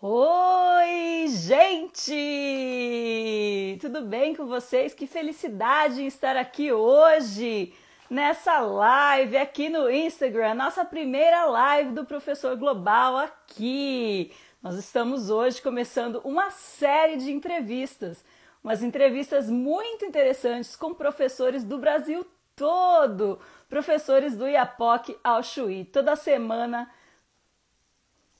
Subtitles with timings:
[0.00, 2.14] Oi, gente!
[3.80, 4.94] Tudo bem com vocês?
[4.94, 7.74] Que felicidade em estar aqui hoje
[8.08, 14.32] nessa live aqui no Instagram, nossa primeira live do Professor Global aqui.
[14.62, 18.24] Nós estamos hoje começando uma série de entrevistas,
[18.62, 22.24] umas entrevistas muito interessantes com professores do Brasil
[22.54, 25.84] todo, professores do Iapoque ao Chuí.
[25.84, 26.88] Toda semana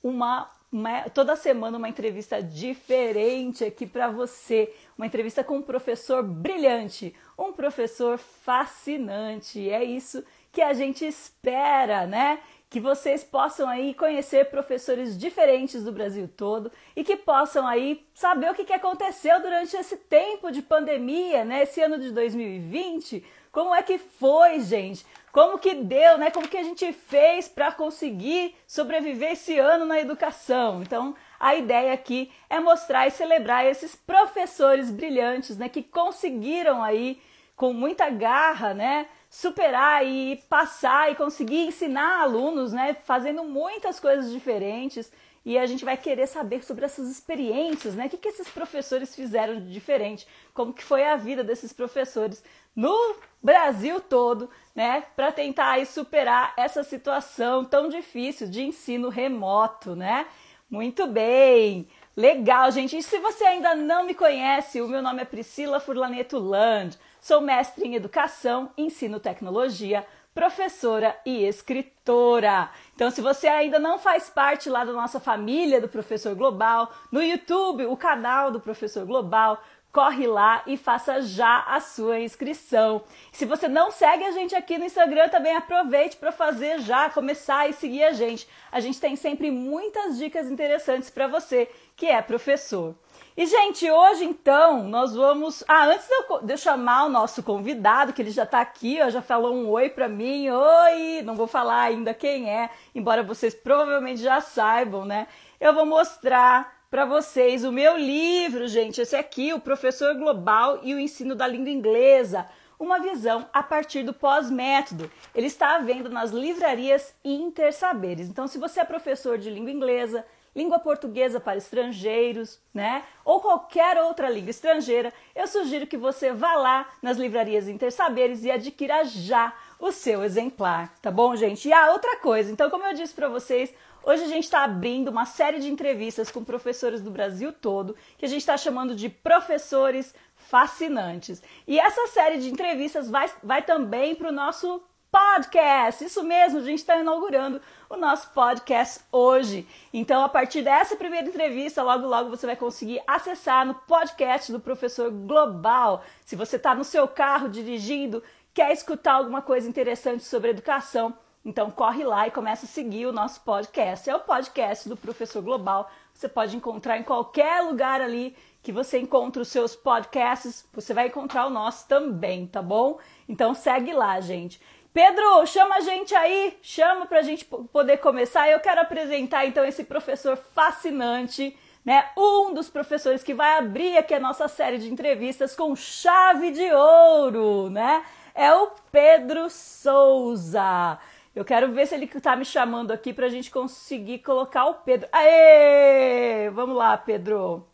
[0.01, 4.73] uma uma, toda semana uma entrevista diferente aqui para você.
[4.97, 9.69] Uma entrevista com um professor brilhante, um professor fascinante.
[9.69, 12.39] É isso que a gente espera, né?
[12.69, 18.51] Que vocês possam aí conhecer professores diferentes do Brasil todo e que possam aí saber
[18.51, 21.63] o que aconteceu durante esse tempo de pandemia, né?
[21.63, 23.25] Esse ano de 2020.
[23.51, 25.03] Como é que foi, gente?
[25.31, 26.31] Como que deu, né?
[26.31, 30.81] Como que a gente fez para conseguir sobreviver esse ano na educação?
[30.81, 37.21] Então, a ideia aqui é mostrar e celebrar esses professores brilhantes, né, que conseguiram aí
[37.55, 44.31] com muita garra, né, superar e passar e conseguir ensinar alunos, né, fazendo muitas coisas
[44.31, 45.11] diferentes.
[45.45, 48.05] E a gente vai querer saber sobre essas experiências, né?
[48.05, 50.27] O que, que esses professores fizeram de diferente?
[50.53, 52.43] Como que foi a vida desses professores
[52.75, 59.95] no Brasil todo, né, para tentar aí superar essa situação tão difícil de ensino remoto,
[59.95, 60.25] né?
[60.69, 61.87] Muito bem.
[62.15, 62.97] Legal, gente.
[62.97, 66.97] E se você ainda não me conhece, o meu nome é Priscila Furlaneto Land.
[67.19, 72.69] Sou mestre em educação, ensino tecnologia, professora e escritora.
[72.99, 77.23] Então, se você ainda não faz parte lá da nossa família do Professor Global, no
[77.23, 83.01] YouTube, o canal do Professor Global, corre lá e faça já a sua inscrição.
[83.31, 87.69] Se você não segue a gente aqui no Instagram, também aproveite para fazer já, começar
[87.69, 88.47] e seguir a gente.
[88.71, 92.95] A gente tem sempre muitas dicas interessantes para você que é professor.
[93.35, 95.63] E, gente, hoje então nós vamos.
[95.67, 98.99] Ah, antes de eu, de eu chamar o nosso convidado, que ele já está aqui,
[99.01, 100.49] ó, já falou um oi para mim.
[100.49, 101.21] Oi!
[101.23, 105.27] Não vou falar ainda quem é, embora vocês provavelmente já saibam, né?
[105.59, 108.99] Eu vou mostrar para vocês o meu livro, gente.
[108.99, 112.47] Esse aqui, O Professor Global e o Ensino da Língua Inglesa.
[112.79, 115.11] Uma visão a partir do pós-método.
[115.35, 118.27] Ele está à venda nas livrarias Intersaberes.
[118.27, 123.03] Então, se você é professor de língua inglesa, língua portuguesa para estrangeiros, né?
[123.23, 128.49] Ou qualquer outra língua estrangeira, eu sugiro que você vá lá nas livrarias Intersaberes e
[128.49, 131.67] adquira já o seu exemplar, tá bom, gente?
[131.67, 133.73] E a outra coisa, então, como eu disse para vocês,
[134.03, 138.25] Hoje a gente está abrindo uma série de entrevistas com professores do Brasil todo, que
[138.25, 141.43] a gente está chamando de professores fascinantes.
[141.67, 146.03] E essa série de entrevistas vai, vai também para o nosso podcast.
[146.03, 149.67] Isso mesmo, a gente está inaugurando o nosso podcast hoje.
[149.93, 154.59] Então, a partir dessa primeira entrevista, logo logo você vai conseguir acessar no podcast do
[154.59, 156.03] Professor Global.
[156.25, 158.23] Se você está no seu carro dirigindo,
[158.53, 161.13] quer escutar alguma coisa interessante sobre educação,
[161.43, 164.09] então corre lá e começa a seguir o nosso podcast.
[164.09, 165.89] É o podcast do Professor Global.
[166.13, 171.07] Você pode encontrar em qualquer lugar ali que você encontra os seus podcasts, você vai
[171.07, 172.99] encontrar o nosso também, tá bom?
[173.27, 174.61] Então segue lá, gente.
[174.93, 178.49] Pedro, chama a gente aí, chama pra gente poder começar.
[178.49, 182.09] Eu quero apresentar então esse professor fascinante, né?
[182.17, 186.71] Um dos professores que vai abrir aqui a nossa série de entrevistas com chave de
[186.73, 188.03] ouro, né?
[188.33, 190.99] É o Pedro Souza.
[191.39, 194.73] Eu quero ver se ele está me chamando aqui para a gente conseguir colocar o
[194.73, 195.07] Pedro.
[195.09, 196.49] Aê!
[196.49, 197.65] Vamos lá, Pedro.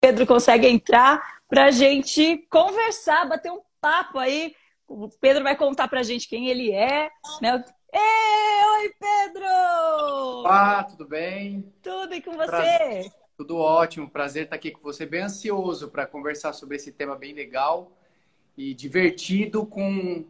[0.00, 4.52] Pedro consegue entrar para a gente conversar, bater um papo aí.
[4.88, 7.08] O Pedro vai contar para a gente quem ele é,
[7.40, 7.64] né?
[7.92, 9.46] Ei, oi, Pedro!
[10.40, 11.72] Olá, tudo bem?
[11.80, 12.46] Tudo e com você?
[12.48, 13.12] Prazer.
[13.36, 17.32] Tudo ótimo, prazer estar aqui com você, bem ansioso para conversar sobre esse tema bem
[17.32, 17.92] legal
[18.56, 20.26] e divertido com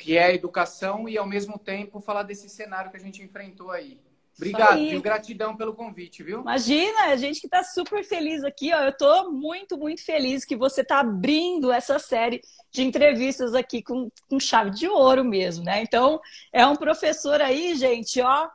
[0.00, 3.70] que é a educação e ao mesmo tempo falar desse cenário que a gente enfrentou
[3.70, 4.00] aí.
[4.34, 5.02] Obrigado, viu?
[5.02, 6.40] Gratidão pelo convite, viu?
[6.40, 8.84] Imagina, a gente que está super feliz aqui, ó.
[8.84, 12.40] Eu estou muito, muito feliz que você está abrindo essa série
[12.72, 15.82] de entrevistas aqui com, com chave de ouro mesmo, né?
[15.82, 16.18] Então,
[16.50, 18.48] é um professor aí, gente, ó,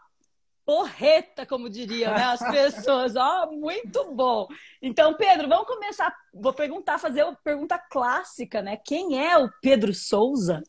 [0.66, 3.16] porreta, como diriam né, as pessoas.
[3.16, 4.48] Ó, muito bom.
[4.82, 6.12] Então, Pedro, vamos começar.
[6.34, 8.76] Vou perguntar, fazer a pergunta clássica, né?
[8.76, 10.64] Quem é o Pedro Souza?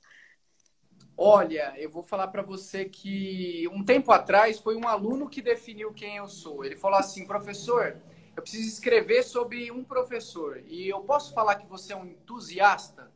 [1.18, 5.92] Olha, eu vou falar para você que um tempo atrás foi um aluno que definiu
[5.92, 6.62] quem eu sou.
[6.62, 7.96] Ele falou assim, professor,
[8.36, 13.10] eu preciso escrever sobre um professor e eu posso falar que você é um entusiasta?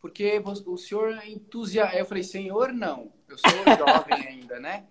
[0.00, 1.96] Porque o senhor é entusiasta.
[1.96, 3.12] Eu falei, senhor, não.
[3.28, 4.86] Eu sou jovem ainda, né?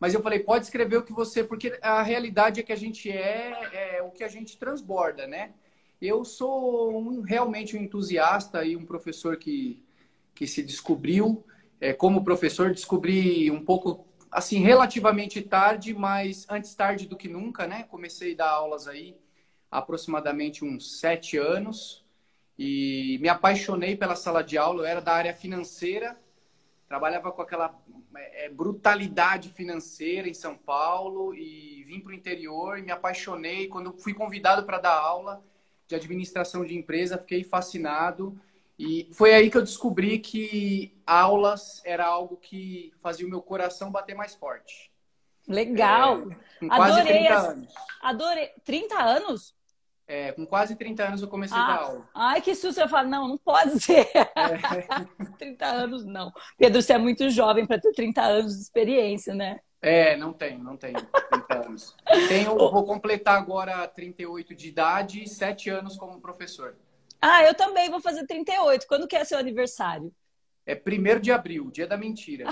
[0.00, 1.44] Mas eu falei, pode escrever o que você.
[1.44, 5.52] Porque a realidade é que a gente é, é o que a gente transborda, né?
[6.00, 9.82] Eu sou um, realmente um entusiasta e um professor que,
[10.34, 11.44] que se descobriu.
[11.80, 17.66] É, como professor, descobri um pouco, assim, relativamente tarde, mas antes tarde do que nunca,
[17.66, 17.84] né?
[17.84, 19.16] Comecei a dar aulas aí
[19.70, 22.04] há aproximadamente uns sete anos
[22.58, 24.82] e me apaixonei pela sala de aula.
[24.82, 26.18] Eu era da área financeira,
[26.88, 27.78] trabalhava com aquela
[28.14, 33.68] é, brutalidade financeira em São Paulo e vim para o interior e me apaixonei.
[33.68, 35.44] Quando fui convidado para dar aula
[35.86, 38.40] de administração de empresa, fiquei fascinado.
[38.78, 43.90] E foi aí que eu descobri que aulas era algo que fazia o meu coração
[43.90, 44.90] bater mais forte.
[45.48, 46.28] Legal!
[46.60, 47.74] É, quase Adorei 30 anos.
[48.02, 48.50] Adorei.
[48.64, 49.56] 30 anos?
[50.08, 52.08] É, com quase 30 anos eu comecei ah, a dar aula.
[52.14, 52.80] Ai, que susto!
[52.80, 54.08] Eu falo, não, não pode ser.
[54.14, 55.34] É.
[55.38, 56.32] 30 anos, não.
[56.58, 59.58] Pedro, você é muito jovem para ter 30 anos de experiência, né?
[59.82, 61.00] É, não tenho, não tenho
[61.30, 61.96] 30 anos.
[62.28, 66.76] Tenho, vou completar agora 38 de idade e 7 anos como professor.
[67.20, 68.86] Ah, eu também vou fazer 38.
[68.86, 70.12] Quando que é seu aniversário?
[70.66, 72.46] É 1 de abril, dia da mentira.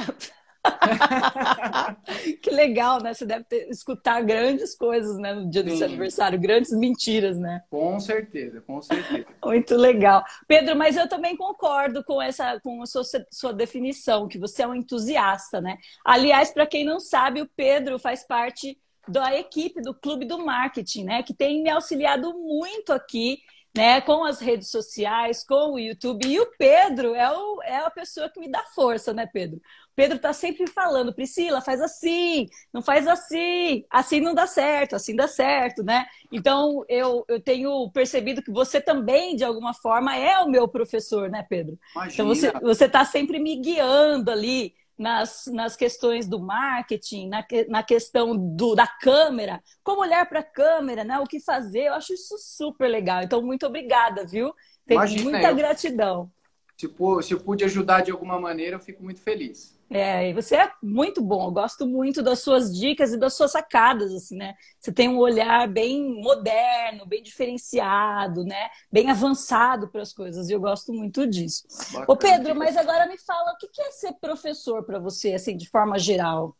[2.42, 3.12] que legal, né?
[3.12, 5.78] Você deve ter, escutar grandes coisas né, no dia do Sim.
[5.78, 7.62] seu aniversário, grandes mentiras, né?
[7.68, 9.26] Com certeza, com certeza.
[9.44, 10.24] Muito legal.
[10.46, 14.66] Pedro, mas eu também concordo com essa com a sua, sua definição, que você é
[14.66, 15.76] um entusiasta, né?
[16.04, 21.04] Aliás, para quem não sabe, o Pedro faz parte da equipe do Clube do Marketing,
[21.04, 21.22] né?
[21.22, 23.38] Que tem me auxiliado muito aqui
[23.74, 26.26] né, com as redes sociais, com o YouTube.
[26.26, 29.56] E o Pedro é, o, é a pessoa que me dá força, né, Pedro?
[29.56, 34.94] O Pedro tá sempre falando, Priscila, faz assim, não faz assim, assim não dá certo,
[34.94, 36.06] assim dá certo, né?
[36.30, 41.28] Então eu, eu tenho percebido que você também, de alguma forma, é o meu professor,
[41.28, 41.78] né, Pedro?
[41.94, 42.12] Imagina.
[42.12, 47.82] Então você, você tá sempre me guiando ali nas, nas questões do marketing, na, na
[47.82, 51.18] questão do, da câmera, como olhar para a câmera, né?
[51.18, 53.22] O que fazer, eu acho isso super legal.
[53.22, 54.54] Então, muito obrigada, viu?
[54.86, 56.30] Tenho Imagina, muita eu, gratidão.
[56.76, 56.88] Se,
[57.22, 59.73] se eu pude ajudar de alguma maneira, eu fico muito feliz.
[59.90, 61.46] É, e você é muito bom.
[61.46, 64.54] Eu gosto muito das suas dicas e das suas sacadas, assim, né?
[64.80, 68.70] Você tem um olhar bem moderno, bem diferenciado, né?
[68.90, 70.48] Bem avançado para as coisas.
[70.48, 71.66] E eu gosto muito disso.
[71.92, 72.04] Bacana.
[72.08, 75.68] Ô, Pedro, mas agora me fala, o que é ser professor para você, assim, de
[75.68, 76.56] forma geral?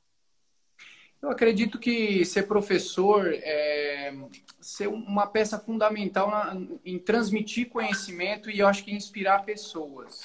[1.21, 4.13] Eu acredito que ser professor é
[4.61, 6.55] ser uma peça fundamental na,
[6.85, 10.21] em transmitir conhecimento e eu acho que inspirar pessoas.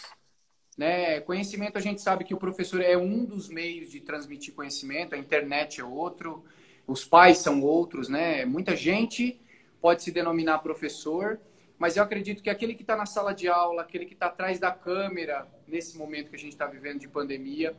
[0.80, 1.20] Né?
[1.20, 5.18] Conhecimento, a gente sabe que o professor é um dos meios de transmitir conhecimento, a
[5.18, 6.46] internet é outro,
[6.88, 8.46] os pais são outros, né?
[8.46, 9.42] Muita gente
[9.82, 11.38] pode se denominar professor,
[11.78, 14.58] mas eu acredito que aquele que está na sala de aula, aquele que está atrás
[14.58, 17.76] da câmera, nesse momento que a gente está vivendo de pandemia,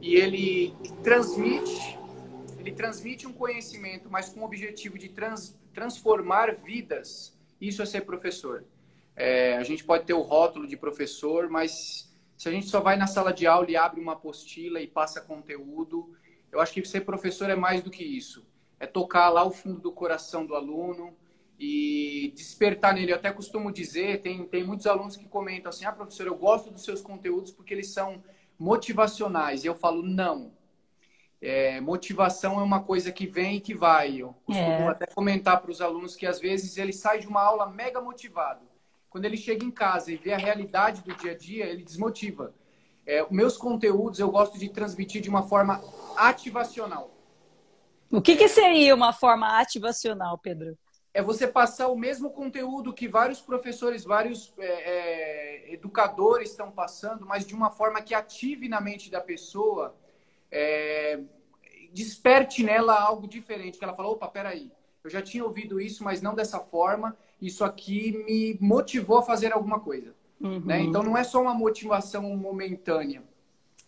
[0.00, 1.98] e ele transmite,
[2.58, 8.06] ele transmite um conhecimento, mas com o objetivo de trans, transformar vidas, isso é ser
[8.06, 8.64] professor.
[9.14, 12.08] É, a gente pode ter o rótulo de professor, mas
[12.38, 15.20] se a gente só vai na sala de aula e abre uma apostila e passa
[15.20, 16.14] conteúdo,
[16.52, 18.46] eu acho que ser professor é mais do que isso.
[18.78, 21.16] É tocar lá o fundo do coração do aluno
[21.58, 23.10] e despertar nele.
[23.10, 26.70] Eu até costumo dizer, tem, tem muitos alunos que comentam assim, ah, professor, eu gosto
[26.70, 28.22] dos seus conteúdos porque eles são
[28.56, 29.64] motivacionais.
[29.64, 30.52] E eu falo, não.
[31.42, 34.22] É, motivação é uma coisa que vem e que vai.
[34.22, 34.88] Eu costumo é.
[34.88, 38.67] até comentar para os alunos que às vezes ele sai de uma aula mega motivado
[39.10, 42.54] quando ele chega em casa e vê a realidade do dia a dia, ele desmotiva.
[43.06, 45.82] É, meus conteúdos eu gosto de transmitir de uma forma
[46.16, 47.10] ativacional.
[48.10, 50.76] O que, que seria uma forma ativacional, Pedro?
[51.12, 57.26] É você passar o mesmo conteúdo que vários professores, vários é, é, educadores estão passando,
[57.26, 59.96] mas de uma forma que ative na mente da pessoa,
[60.50, 61.20] é,
[61.92, 63.78] desperte nela algo diferente.
[63.78, 64.70] Que ela fala, opa, peraí,
[65.02, 69.52] eu já tinha ouvido isso, mas não dessa forma isso aqui me motivou a fazer
[69.52, 70.14] alguma coisa.
[70.40, 70.60] Uhum.
[70.60, 70.80] Né?
[70.80, 73.22] Então não é só uma motivação momentânea,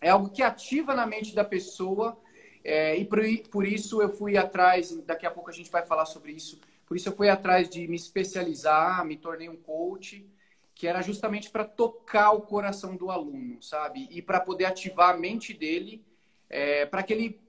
[0.01, 2.17] é algo que ativa na mente da pessoa.
[2.63, 6.05] É, e por, por isso eu fui atrás, daqui a pouco a gente vai falar
[6.05, 6.59] sobre isso.
[6.85, 10.27] Por isso eu fui atrás de me especializar, me tornei um coach,
[10.75, 14.07] que era justamente para tocar o coração do aluno, sabe?
[14.11, 16.03] E para poder ativar a mente dele,
[16.49, 17.40] é, para que ele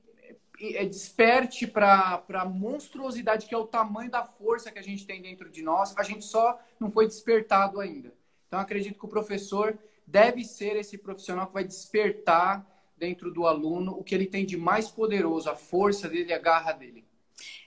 [0.89, 5.51] desperte para a monstruosidade que é o tamanho da força que a gente tem dentro
[5.51, 5.93] de nós.
[5.97, 8.15] A gente só não foi despertado ainda.
[8.47, 9.77] Então, acredito que o professor
[10.07, 12.67] deve ser esse profissional que vai despertar
[12.97, 16.73] dentro do aluno o que ele tem de mais poderoso, a força dele, a garra
[16.73, 17.05] dele.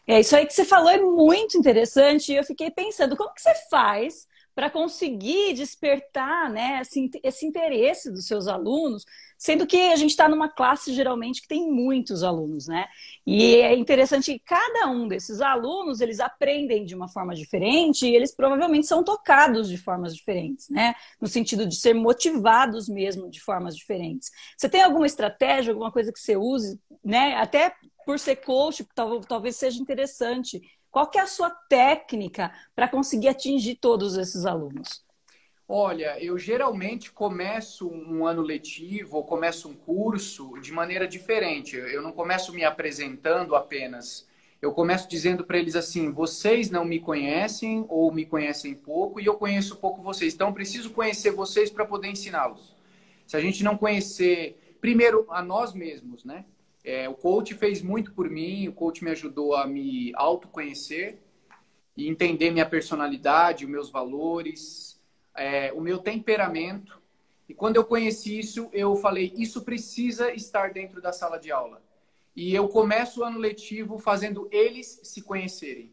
[0.08, 3.54] É, isso aí que você falou é muito interessante eu fiquei pensando, como que você
[3.70, 9.06] faz para conseguir despertar né, esse, esse interesse dos seus alunos,
[9.38, 12.88] sendo que a gente está numa classe geralmente que tem muitos alunos, né?
[13.28, 18.16] E é interessante que cada um desses alunos eles aprendem de uma forma diferente e
[18.16, 20.96] eles provavelmente são tocados de formas diferentes, né?
[21.20, 24.32] No sentido de ser motivados mesmo de formas diferentes.
[24.58, 27.36] Você tem alguma estratégia, alguma coisa que você use, né?
[27.36, 28.88] Até por ser coach,
[29.28, 30.62] talvez seja interessante
[30.96, 35.04] qual que é a sua técnica para conseguir atingir todos esses alunos?
[35.68, 41.76] Olha, eu geralmente começo um ano letivo ou começo um curso de maneira diferente.
[41.76, 44.26] Eu não começo me apresentando apenas.
[44.62, 49.26] Eu começo dizendo para eles assim: vocês não me conhecem ou me conhecem pouco e
[49.26, 50.34] eu conheço pouco vocês.
[50.34, 52.74] Então, preciso conhecer vocês para poder ensiná-los.
[53.28, 56.46] Se a gente não conhecer, primeiro, a nós mesmos, né?
[56.88, 61.18] É, o coach fez muito por mim, o coach me ajudou a me autoconhecer
[61.98, 65.02] e entender minha personalidade, os meus valores,
[65.36, 67.02] é, o meu temperamento.
[67.50, 71.82] E quando eu conheci isso, eu falei: isso precisa estar dentro da sala de aula.
[72.36, 75.92] E eu começo o ano letivo fazendo eles se conhecerem.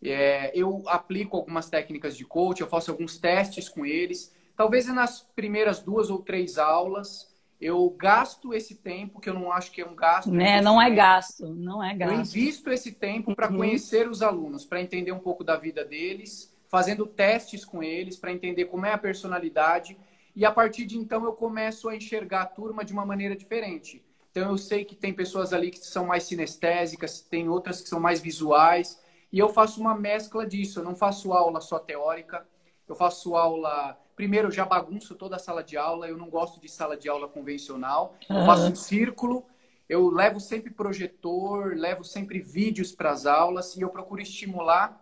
[0.00, 4.32] É, eu aplico algumas técnicas de coach, eu faço alguns testes com eles.
[4.54, 7.27] Talvez nas primeiras duas ou três aulas
[7.60, 10.30] eu gasto esse tempo, que eu não acho que é um gasto.
[10.30, 10.60] Né?
[10.60, 12.12] Não é gasto, não é gasto.
[12.12, 13.56] Eu invisto esse tempo para uhum.
[13.56, 18.30] conhecer os alunos, para entender um pouco da vida deles, fazendo testes com eles, para
[18.30, 19.98] entender como é a personalidade.
[20.36, 24.04] E a partir de então eu começo a enxergar a turma de uma maneira diferente.
[24.30, 27.98] Então eu sei que tem pessoas ali que são mais sinestésicas, tem outras que são
[27.98, 29.02] mais visuais.
[29.32, 30.78] E eu faço uma mescla disso.
[30.78, 32.46] Eu não faço aula só teórica,
[32.86, 36.08] eu faço aula primeiro, eu já bagunço toda a sala de aula.
[36.08, 38.16] Eu não gosto de sala de aula convencional.
[38.28, 39.46] Eu faço um círculo.
[39.88, 45.00] Eu levo sempre projetor, levo sempre vídeos para as aulas e eu procuro estimular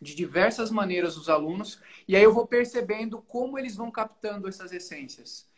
[0.00, 1.80] de diversas maneiras os alunos.
[2.06, 5.48] E aí eu vou percebendo como eles vão captando essas essências.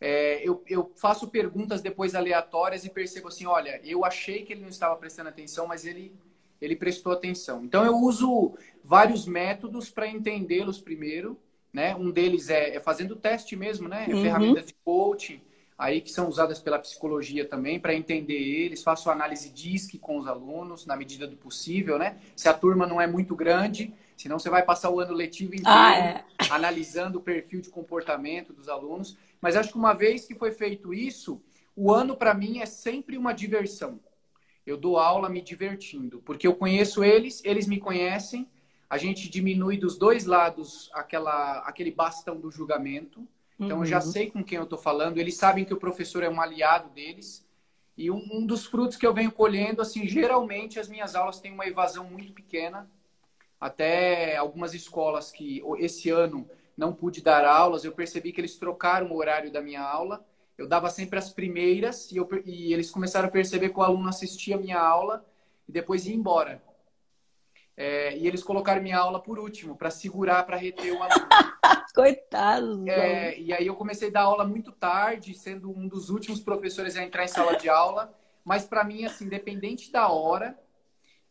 [0.00, 4.62] É, eu, eu, faço perguntas depois aleatórias e percebo assim, olha, eu achei que ele
[4.62, 6.16] não estava prestando atenção, mas ele
[6.58, 7.62] ele prestou atenção.
[7.62, 11.38] Então eu uso vários métodos para entendê-los primeiro
[11.76, 11.94] né?
[11.94, 14.06] Um deles é, é fazendo teste mesmo, né?
[14.08, 14.22] É uhum.
[14.22, 15.42] Ferramentas de coaching,
[15.76, 18.82] aí que são usadas pela psicologia também para entender eles.
[18.82, 22.16] Faço análise DISC com os alunos na medida do possível, né?
[22.34, 25.68] Se a turma não é muito grande, senão você vai passar o ano letivo inteiro
[25.70, 26.24] ah, é.
[26.48, 29.18] analisando o perfil de comportamento dos alunos.
[29.38, 31.42] Mas acho que uma vez que foi feito isso,
[31.76, 34.00] o ano para mim é sempre uma diversão.
[34.64, 38.48] Eu dou aula me divertindo, porque eu conheço eles, eles me conhecem
[38.88, 43.26] a gente diminui dos dois lados aquela, aquele bastão do julgamento.
[43.58, 43.82] Então, uhum.
[43.82, 44.12] eu já uhum.
[44.12, 45.18] sei com quem eu estou falando.
[45.18, 47.44] Eles sabem que o professor é um aliado deles.
[47.96, 51.52] E um, um, dos frutos que eu venho colhendo, assim, geralmente as minhas aulas têm
[51.52, 52.88] uma evasão muito pequena.
[53.58, 59.10] Até algumas escolas que esse ano não pude dar aulas, eu percebi que eles trocaram
[59.10, 60.24] o horário da minha aula.
[60.58, 64.08] Eu dava sempre as primeiras e, eu, e eles começaram a perceber que o aluno
[64.08, 65.24] assistia a minha aula
[65.66, 66.62] e depois ia embora.
[67.76, 71.28] É, e eles colocaram minha aula por último, para segurar, para reter o aluno.
[71.94, 72.88] Coitado.
[72.88, 76.96] É, e aí eu comecei a dar aula muito tarde, sendo um dos últimos professores
[76.96, 78.14] a entrar em sala de aula.
[78.44, 80.58] Mas para mim, assim, independente da hora,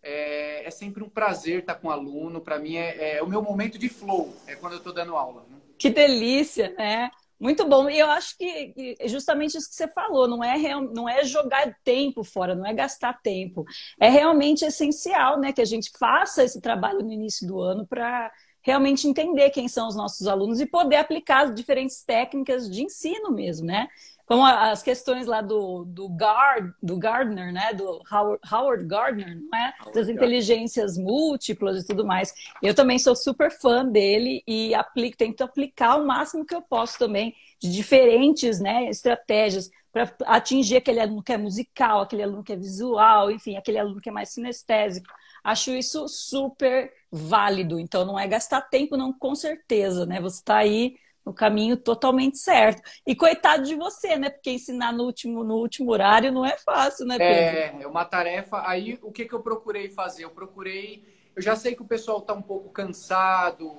[0.03, 2.41] é, é, sempre um prazer estar com o aluno.
[2.41, 5.45] Para mim é, é, o meu momento de flow, é quando eu estou dando aula.
[5.49, 5.57] Né?
[5.79, 7.09] Que delícia, né?
[7.39, 7.89] Muito bom.
[7.89, 11.75] E eu acho que justamente isso que você falou, não é, real, não é jogar
[11.83, 13.65] tempo fora, não é gastar tempo.
[13.99, 18.31] É realmente essencial né, que a gente faça esse trabalho no início do ano para
[18.61, 23.31] realmente entender quem são os nossos alunos e poder aplicar as diferentes técnicas de ensino
[23.31, 23.87] mesmo, né?
[24.25, 27.73] Como as questões lá do, do, Gard, do Gardner, né?
[27.73, 29.73] Do Howard, Howard Gardner, não é?
[29.93, 32.33] Das inteligências múltiplas e tudo mais.
[32.61, 36.97] Eu também sou super fã dele e aplico, tento aplicar o máximo que eu posso
[36.97, 42.51] também de diferentes né, estratégias para atingir aquele aluno que é musical, aquele aluno que
[42.51, 45.07] é visual, enfim, aquele aluno que é mais sinestésico.
[45.43, 47.79] Acho isso super válido.
[47.79, 50.19] Então, não é gastar tempo, não, com certeza, né?
[50.19, 52.81] Você está aí no caminho totalmente certo.
[53.05, 54.29] E coitado de você, né?
[54.29, 57.79] Porque ensinar no último, no último horário não é fácil, né, Pedro?
[57.79, 58.61] É, é uma tarefa.
[58.67, 60.23] Aí, o que, que eu procurei fazer?
[60.23, 61.03] Eu procurei...
[61.35, 63.73] Eu já sei que o pessoal está um pouco cansado.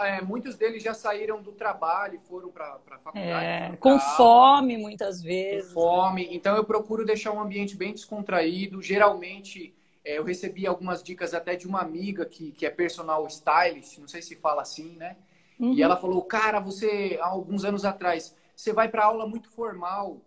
[0.00, 3.44] É, muitos deles já saíram do trabalho e foram para a faculdade.
[3.44, 5.72] É, com fome, muitas vezes.
[5.72, 6.28] Com fome.
[6.30, 8.80] Então, eu procuro deixar um ambiente bem descontraído.
[8.80, 9.74] Geralmente...
[10.04, 14.08] É, eu recebi algumas dicas até de uma amiga que, que é personal stylist, não
[14.08, 15.16] sei se fala assim, né?
[15.58, 15.72] Uhum.
[15.74, 20.20] E ela falou, cara, você, há alguns anos atrás, você vai para aula muito formal.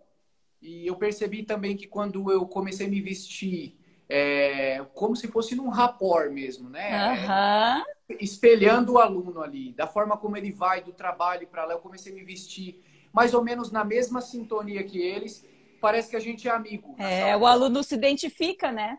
[0.60, 3.76] E eu percebi também que quando eu comecei a me vestir
[4.08, 7.84] é, como se fosse num rapport mesmo, né?
[8.08, 8.16] Uhum.
[8.20, 12.12] Espelhando o aluno ali, da forma como ele vai do trabalho para lá, eu comecei
[12.12, 15.44] a me vestir mais ou menos na mesma sintonia que eles.
[15.80, 16.94] Parece que a gente é amigo.
[16.98, 18.98] É, o aluno se identifica, né?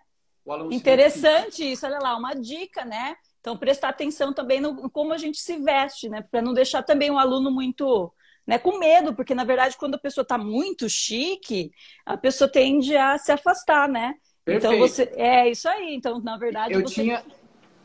[0.71, 3.15] Interessante isso, olha lá, uma dica, né?
[3.43, 6.25] Então, prestar atenção também no como a gente se veste, né?
[6.31, 8.09] Para não deixar também o aluno muito
[8.47, 11.73] né, com medo, porque na verdade, quando a pessoa está muito chique,
[12.05, 14.15] a pessoa tende a se afastar, né?
[14.47, 14.75] Então, Perfeito.
[14.75, 15.11] Então você.
[15.17, 15.93] É isso aí.
[15.93, 16.93] Então, na verdade, eu você...
[16.93, 17.21] tinha.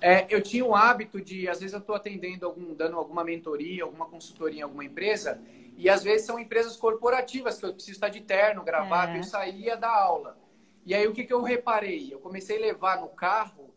[0.00, 3.82] É, eu tinha o hábito de, às vezes, eu estou atendendo algum, dando alguma mentoria,
[3.82, 5.42] alguma consultoria em alguma empresa,
[5.76, 9.18] e às vezes são empresas corporativas que eu preciso estar de terno, gravado, é.
[9.18, 10.38] eu saía da aula.
[10.86, 12.14] E aí o que, que eu reparei?
[12.14, 13.74] Eu comecei a levar no carro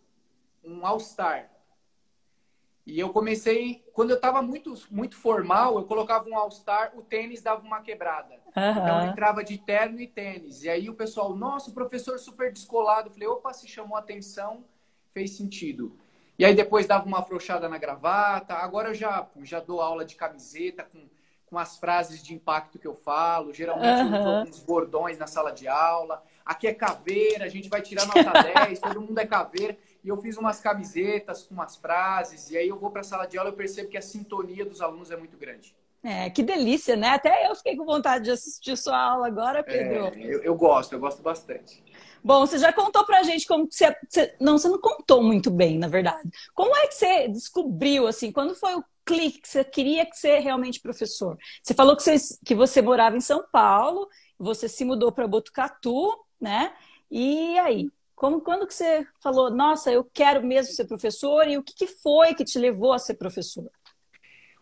[0.64, 1.50] um All-Star.
[2.86, 7.42] E eu comecei, quando eu estava muito, muito formal, eu colocava um All-Star, o tênis
[7.42, 8.36] dava uma quebrada.
[8.56, 8.72] Uhum.
[8.72, 10.64] Então eu entrava de terno e tênis.
[10.64, 13.08] E aí o pessoal, nossa, o professor super descolado.
[13.08, 14.66] Eu falei, opa, se chamou atenção,
[15.14, 15.96] fez sentido.
[16.40, 18.56] E aí depois dava uma afrouxada na gravata.
[18.56, 21.08] Agora eu já, já dou aula de camiseta com,
[21.46, 23.54] com as frases de impacto que eu falo.
[23.54, 24.16] Geralmente uhum.
[24.16, 26.24] eu uso alguns bordões na sala de aula.
[26.44, 30.18] Aqui é caveira, a gente vai tirar nota 10, todo mundo é caveira e eu
[30.18, 33.52] fiz umas camisetas com umas frases, e aí eu vou para a sala de aula
[33.52, 35.76] e percebo que a sintonia dos alunos é muito grande.
[36.04, 37.10] É, que delícia, né?
[37.10, 40.06] Até eu fiquei com vontade de assistir sua aula agora, é, Pedro.
[40.06, 41.84] É, eu, eu, gosto, eu gosto bastante.
[42.24, 45.52] Bom, você já contou pra gente como que você, você, Não, você não contou muito
[45.52, 46.28] bem, na verdade.
[46.56, 50.40] Como é que você descobriu, assim, quando foi o clique que você queria que ser
[50.40, 51.38] realmente professor?
[51.62, 56.12] Você falou que você, que você morava em São Paulo, você se mudou para Botucatu,
[56.40, 56.74] né?
[57.12, 57.92] E aí?
[58.22, 61.88] Como, quando que você falou, nossa, eu quero mesmo ser professor e o que, que
[61.88, 63.68] foi que te levou a ser professor?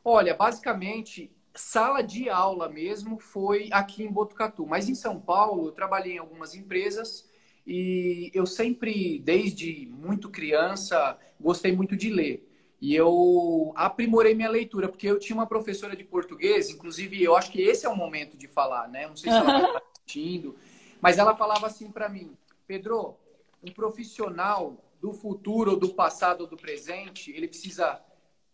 [0.02, 4.66] Olha, basicamente, sala de aula mesmo foi aqui em Botucatu.
[4.66, 7.30] Mas em São Paulo, eu trabalhei em algumas empresas
[7.68, 12.50] e eu sempre, desde muito criança, gostei muito de ler.
[12.80, 17.52] E eu aprimorei minha leitura, porque eu tinha uma professora de português, inclusive eu acho
[17.52, 19.06] que esse é o momento de falar, né?
[19.06, 20.56] Não sei se ela está assistindo,
[21.02, 23.18] mas ela falava assim para mim: Pedro,
[23.64, 28.02] um profissional do futuro, do passado do presente, ele precisa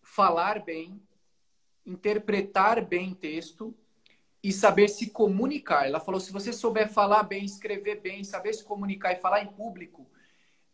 [0.02, 1.02] falar bem,
[1.86, 3.76] interpretar bem texto
[4.44, 5.88] e saber se comunicar.
[5.88, 9.48] Ela falou: se você souber falar bem, escrever bem, saber se comunicar e falar em
[9.48, 10.08] público,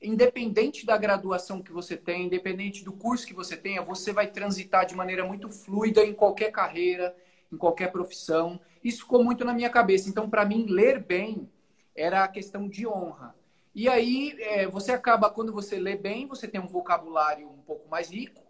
[0.02, 4.86] independente da graduação que você tem, independente do curso que você tenha, você vai transitar
[4.86, 7.16] de maneira muito fluida em qualquer carreira,
[7.52, 8.60] em qualquer profissão.
[8.84, 10.10] Isso ficou muito na minha cabeça.
[10.10, 11.50] Então, para mim, ler bem
[11.96, 13.36] era a questão de honra.
[13.74, 17.90] E aí é, você acaba, quando você lê bem, você tem um vocabulário um pouco
[17.90, 18.42] mais rico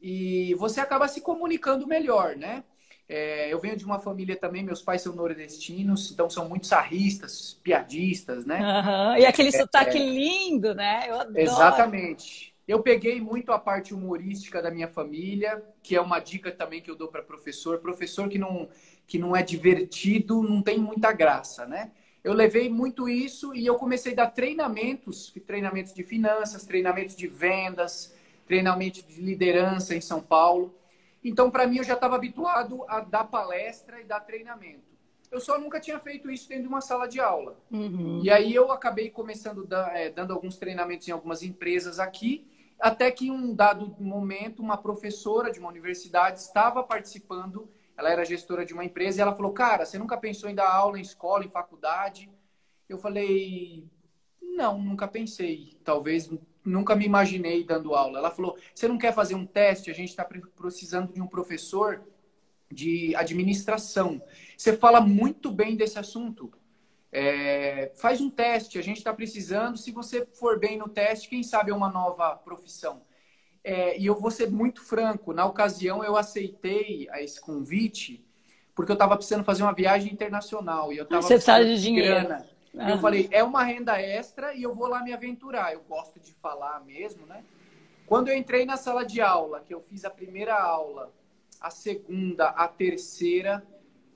[0.00, 2.62] e você acaba se comunicando melhor, né?
[3.08, 7.58] É, eu venho de uma família também, meus pais são nordestinos, então são muito sarristas,
[7.62, 8.60] piadistas, né?
[8.60, 9.16] Uhum.
[9.16, 10.00] E aquele é, sotaque é...
[10.00, 11.06] lindo, né?
[11.08, 11.40] Eu adoro.
[11.40, 12.54] Exatamente.
[12.68, 16.90] Eu peguei muito a parte humorística da minha família, que é uma dica também que
[16.90, 17.78] eu dou para professor.
[17.78, 18.68] Professor que não,
[19.06, 21.90] que não é divertido, não tem muita graça, né?
[22.28, 27.26] Eu levei muito isso e eu comecei a dar treinamentos, treinamentos de finanças, treinamentos de
[27.26, 28.14] vendas,
[28.46, 30.74] treinamento de liderança em São Paulo.
[31.24, 34.82] Então, para mim, eu já estava habituado a dar palestra e dar treinamento.
[35.30, 37.56] Eu só nunca tinha feito isso dentro de uma sala de aula.
[37.70, 38.20] Uhum.
[38.22, 42.46] E aí eu acabei começando é, dando alguns treinamentos em algumas empresas aqui,
[42.78, 48.24] até que em um dado momento, uma professora de uma universidade estava participando ela era
[48.24, 51.02] gestora de uma empresa e ela falou: Cara, você nunca pensou em dar aula em
[51.02, 52.30] escola, em faculdade?
[52.88, 53.84] Eu falei:
[54.40, 55.76] Não, nunca pensei.
[55.82, 56.30] Talvez
[56.64, 58.20] nunca me imaginei dando aula.
[58.20, 59.90] Ela falou: Você não quer fazer um teste?
[59.90, 62.06] A gente está precisando de um professor
[62.70, 64.22] de administração.
[64.56, 66.52] Você fala muito bem desse assunto.
[67.10, 69.76] É, faz um teste, a gente está precisando.
[69.76, 73.02] Se você for bem no teste, quem sabe é uma nova profissão.
[73.70, 78.24] É, e eu vou ser muito franco, na ocasião eu aceitei esse convite
[78.74, 82.14] porque eu estava precisando fazer uma viagem internacional e eu estava precisava de dinheiro.
[82.14, 82.46] Grana.
[82.72, 82.88] Uhum.
[82.88, 85.74] Eu falei, é uma renda extra e eu vou lá me aventurar.
[85.74, 87.44] Eu gosto de falar mesmo, né?
[88.06, 91.12] Quando eu entrei na sala de aula, que eu fiz a primeira aula,
[91.60, 93.62] a segunda, a terceira,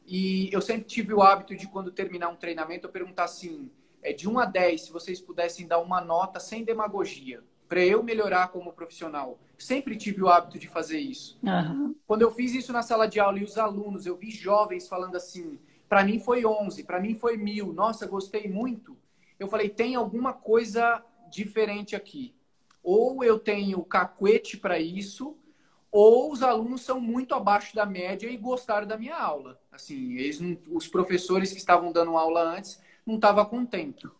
[0.06, 3.70] e eu sempre tive o hábito de, quando terminar um treinamento, eu perguntar assim,
[4.02, 8.02] é, de 1 a 10, se vocês pudessem dar uma nota sem demagogia para eu
[8.02, 9.38] melhorar como profissional.
[9.56, 11.38] Sempre tive o hábito de fazer isso.
[11.42, 11.94] Uhum.
[12.06, 15.16] Quando eu fiz isso na sala de aula e os alunos, eu vi jovens falando
[15.16, 15.58] assim:
[15.88, 18.94] para mim foi 11, para mim foi mil, nossa, gostei muito.
[19.40, 22.34] Eu falei: tem alguma coisa diferente aqui.
[22.82, 25.34] Ou eu tenho cacuete para isso,
[25.90, 29.58] ou os alunos são muito abaixo da média e gostaram da minha aula.
[29.72, 34.10] Assim, eles, os professores que estavam dando aula antes não estavam contentos.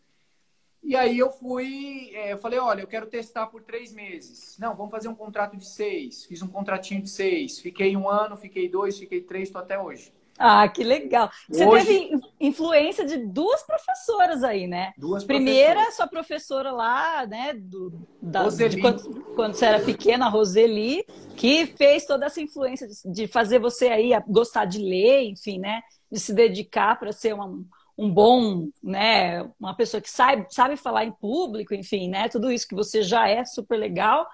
[0.83, 4.57] E aí eu fui, é, eu falei, olha, eu quero testar por três meses.
[4.59, 6.25] Não, vamos fazer um contrato de seis.
[6.25, 7.61] Fiz um contratinho de seis.
[7.61, 10.12] Fiquei um ano, fiquei dois, fiquei três, estou até hoje.
[10.38, 11.31] Ah, que legal.
[11.49, 11.87] Você Hoje...
[11.87, 14.92] teve influência de duas professoras aí, né?
[14.97, 17.53] Duas Primeira, sua professora lá, né?
[17.55, 18.45] Do, da,
[18.81, 21.05] quando, quando, você era pequena, a Roseli,
[21.37, 25.83] que fez toda essa influência de, de fazer você aí gostar de ler, enfim, né?
[26.11, 27.62] De se dedicar para ser uma,
[27.96, 29.42] um bom, né?
[29.59, 32.28] Uma pessoa que sabe, sabe falar em público, enfim, né?
[32.28, 34.26] Tudo isso que você já é super legal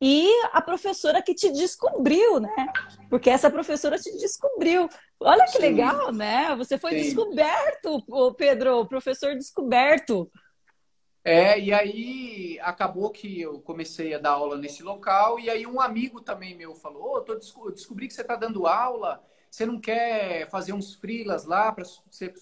[0.00, 2.66] e a professora que te descobriu, né?
[3.08, 4.88] Porque essa professora te descobriu.
[5.18, 5.58] Olha que Sim.
[5.58, 6.54] legal, né?
[6.56, 6.96] Você foi Sim.
[6.98, 10.30] descoberto, Pedro, professor descoberto.
[11.24, 15.80] É, e aí acabou que eu comecei a dar aula nesse local, e aí um
[15.80, 19.24] amigo também meu falou: oh, eu descobri que você está dando aula,
[19.56, 22.34] você não quer fazer uns frilas lá para ser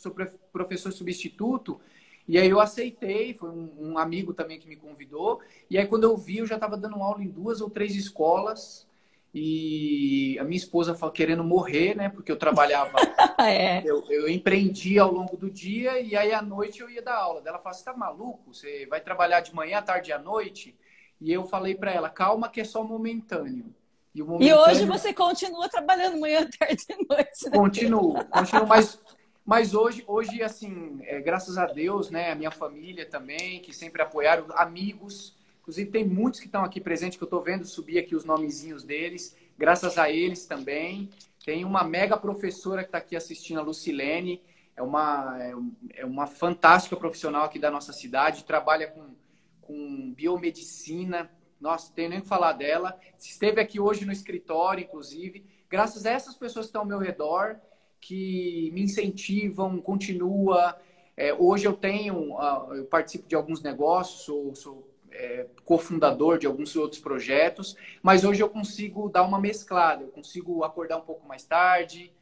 [0.52, 1.80] professor substituto?
[2.26, 5.40] E aí eu aceitei, foi um, um, amigo também que me convidou.
[5.70, 8.84] E aí quando eu vi, eu já estava dando aula em duas ou três escolas.
[9.32, 12.08] E a minha esposa falou, querendo morrer, né?
[12.08, 12.96] Porque eu trabalhava,
[13.38, 13.80] é.
[13.88, 17.40] eu, eu empreendia ao longo do dia e aí à noite eu ia dar aula.
[17.46, 18.52] Ela falou, você tá maluco?
[18.52, 20.76] Você vai trabalhar de manhã, tarde e à noite?
[21.20, 23.72] E eu falei para ela, calma que é só momentâneo.
[24.14, 24.48] E, momentâneo...
[24.48, 27.44] e, hoje você continua trabalhando manhã, tarde e noite.
[27.44, 27.50] Né?
[27.50, 28.98] Continuo, continuo, mas
[29.44, 34.00] mas hoje, hoje assim, é, graças a Deus, né, a minha família também, que sempre
[34.00, 38.16] apoiaram, amigos, inclusive tem muitos que estão aqui presentes, que eu estou vendo subir aqui
[38.16, 41.10] os nomezinhos deles, graças a eles também.
[41.44, 44.40] Tem uma mega professora que está aqui assistindo, a Lucilene,
[44.74, 45.54] é uma, é,
[45.96, 49.14] é uma fantástica profissional aqui da nossa cidade, trabalha com,
[49.60, 51.30] com biomedicina,
[51.64, 53.00] nossa, não nem que falar dela.
[53.18, 55.46] Esteve aqui hoje no escritório, inclusive.
[55.70, 57.56] Graças a essas pessoas que estão ao meu redor,
[57.98, 60.78] que me incentivam, continua.
[61.16, 66.46] É, hoje eu tenho, uh, eu participo de alguns negócios, sou, sou é, cofundador de
[66.46, 71.26] alguns outros projetos, mas hoje eu consigo dar uma mesclada, eu consigo acordar um pouco
[71.26, 72.12] mais tarde.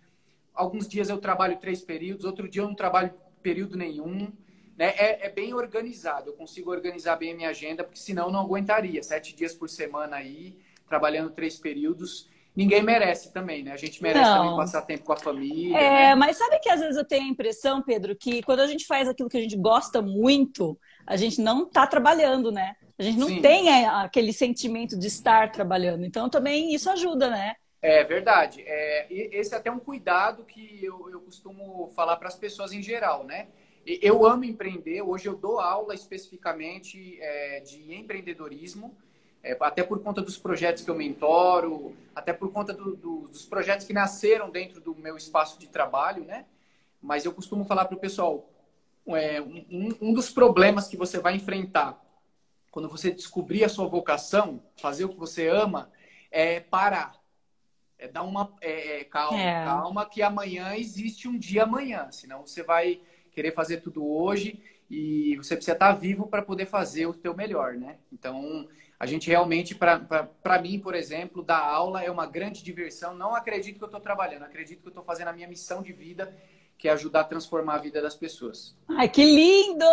[0.54, 4.32] Alguns dias eu trabalho três períodos, outro dia eu não trabalho período nenhum.
[4.76, 4.94] Né?
[4.96, 8.40] É, é bem organizado, eu consigo organizar bem a minha agenda, porque senão eu não
[8.40, 9.02] aguentaria.
[9.02, 10.56] Sete dias por semana aí,
[10.88, 13.72] trabalhando três períodos ninguém merece também, né?
[13.72, 14.38] A gente merece não.
[14.38, 15.76] também passar tempo com a família.
[15.76, 16.14] É, né?
[16.14, 19.08] mas sabe que às vezes eu tenho a impressão, Pedro, que quando a gente faz
[19.08, 22.76] aquilo que a gente gosta muito, a gente não está trabalhando, né?
[22.98, 23.40] A gente não Sim.
[23.40, 26.04] tem é, aquele sentimento de estar trabalhando.
[26.04, 27.54] Então também isso ajuda, né?
[27.80, 28.62] É verdade.
[28.64, 32.82] É, esse é até um cuidado que eu, eu costumo falar para as pessoas em
[32.82, 33.48] geral, né?
[33.84, 35.02] Eu amo empreender.
[35.02, 38.96] Hoje eu dou aula especificamente é, de empreendedorismo
[39.42, 43.44] é, até por conta dos projetos que eu mentoro, até por conta do, do, dos
[43.44, 46.46] projetos que nasceram dentro do meu espaço de trabalho, né?
[47.00, 48.48] Mas eu costumo falar para o pessoal,
[49.08, 52.00] é, um, um dos problemas que você vai enfrentar
[52.70, 55.90] quando você descobrir a sua vocação, fazer o que você ama,
[56.30, 57.20] é parar.
[57.98, 59.64] É dar uma é, é, calma, é.
[59.64, 62.10] calma, que amanhã existe um dia amanhã.
[62.10, 63.00] Senão você vai
[63.32, 67.74] querer fazer tudo hoje e você precisa estar vivo para poder fazer o teu melhor,
[67.74, 67.96] né?
[68.12, 68.68] Então,
[69.00, 73.14] a gente realmente, para mim, por exemplo, dar aula é uma grande diversão.
[73.14, 75.92] Não acredito que eu estou trabalhando, acredito que eu estou fazendo a minha missão de
[75.92, 76.32] vida,
[76.82, 78.74] que é ajudar a transformar a vida das pessoas.
[78.88, 79.86] Ai, que lindo!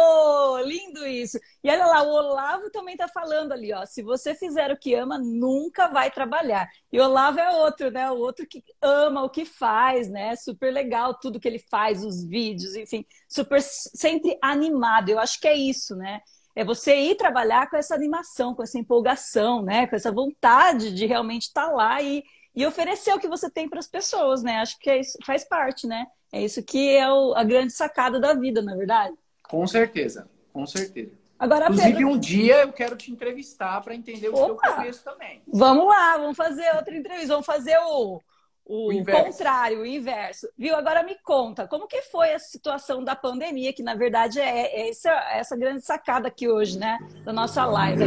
[0.65, 1.37] Lindo isso!
[1.63, 3.85] E olha lá, o Olavo também está falando ali, ó.
[3.85, 6.67] Se você fizer o que ama, nunca vai trabalhar.
[6.91, 8.09] E o Olavo é outro, né?
[8.09, 10.35] O outro que ama o que faz, né?
[10.35, 15.09] Super legal tudo que ele faz, os vídeos, enfim, super sempre animado.
[15.09, 16.21] Eu acho que é isso, né?
[16.55, 19.85] é você ir trabalhar com essa animação, com essa empolgação, né?
[19.85, 22.23] Com essa vontade de realmente estar tá lá e,
[22.55, 24.57] e oferecer o que você tem para as pessoas, né?
[24.57, 26.07] Acho que é isso, faz parte, né?
[26.31, 29.15] É isso que é o, a grande sacada da vida, na é verdade.
[29.43, 31.11] Com certeza, com certeza.
[31.39, 32.09] Agora, Inclusive, Pedro...
[32.09, 34.61] um dia eu quero te entrevistar para entender o Opa!
[34.61, 35.41] que eu conheço também.
[35.47, 37.29] Vamos lá, vamos fazer outra entrevista.
[37.29, 38.21] Vamos fazer o,
[38.65, 40.49] o, o contrário, o inverso.
[40.57, 40.75] Viu?
[40.75, 44.89] Agora me conta, como que foi a situação da pandemia, que na verdade é, é
[44.89, 46.99] essa, essa grande sacada aqui hoje, né?
[47.23, 48.03] Da nossa live.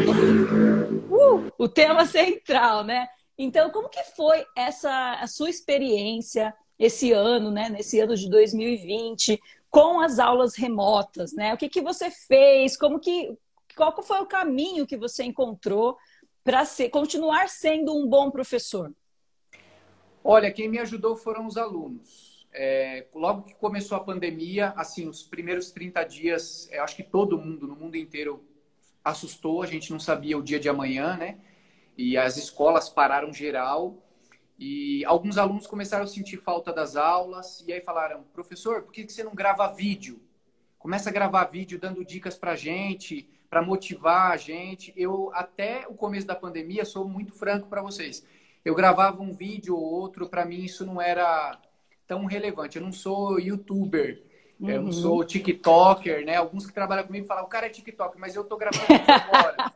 [1.10, 3.08] Uh, o tema central, né?
[3.38, 6.54] Então, como que foi essa a sua experiência
[6.84, 7.68] esse ano, né?
[7.68, 9.40] Nesse ano de 2020,
[9.70, 11.54] com as aulas remotas, né?
[11.54, 12.76] O que, que você fez?
[12.76, 13.36] Como que
[13.76, 15.96] qual foi o caminho que você encontrou
[16.42, 18.92] para continuar sendo um bom professor?
[20.24, 22.46] Olha, quem me ajudou foram os alunos.
[22.52, 27.38] É, logo que começou a pandemia, assim, os primeiros 30 dias, eu acho que todo
[27.38, 28.44] mundo, no mundo inteiro,
[29.04, 29.62] assustou.
[29.62, 31.38] A gente não sabia o dia de amanhã, né?
[31.96, 33.96] E as escolas pararam geral.
[34.62, 37.64] E alguns alunos começaram a sentir falta das aulas.
[37.66, 40.20] E aí falaram, professor, por que você não grava vídeo?
[40.82, 44.92] começa a gravar vídeo dando dicas para gente, para motivar a gente.
[44.96, 48.26] Eu, até o começo da pandemia, sou muito franco para vocês.
[48.64, 51.56] Eu gravava um vídeo ou outro, para mim isso não era
[52.06, 52.78] tão relevante.
[52.78, 54.24] Eu não sou youtuber,
[54.58, 54.70] uhum.
[54.70, 54.92] eu não uhum.
[54.92, 56.34] sou tiktoker, né?
[56.34, 59.72] Alguns que trabalham comigo falam, o cara é tiktok, mas eu tô gravando agora.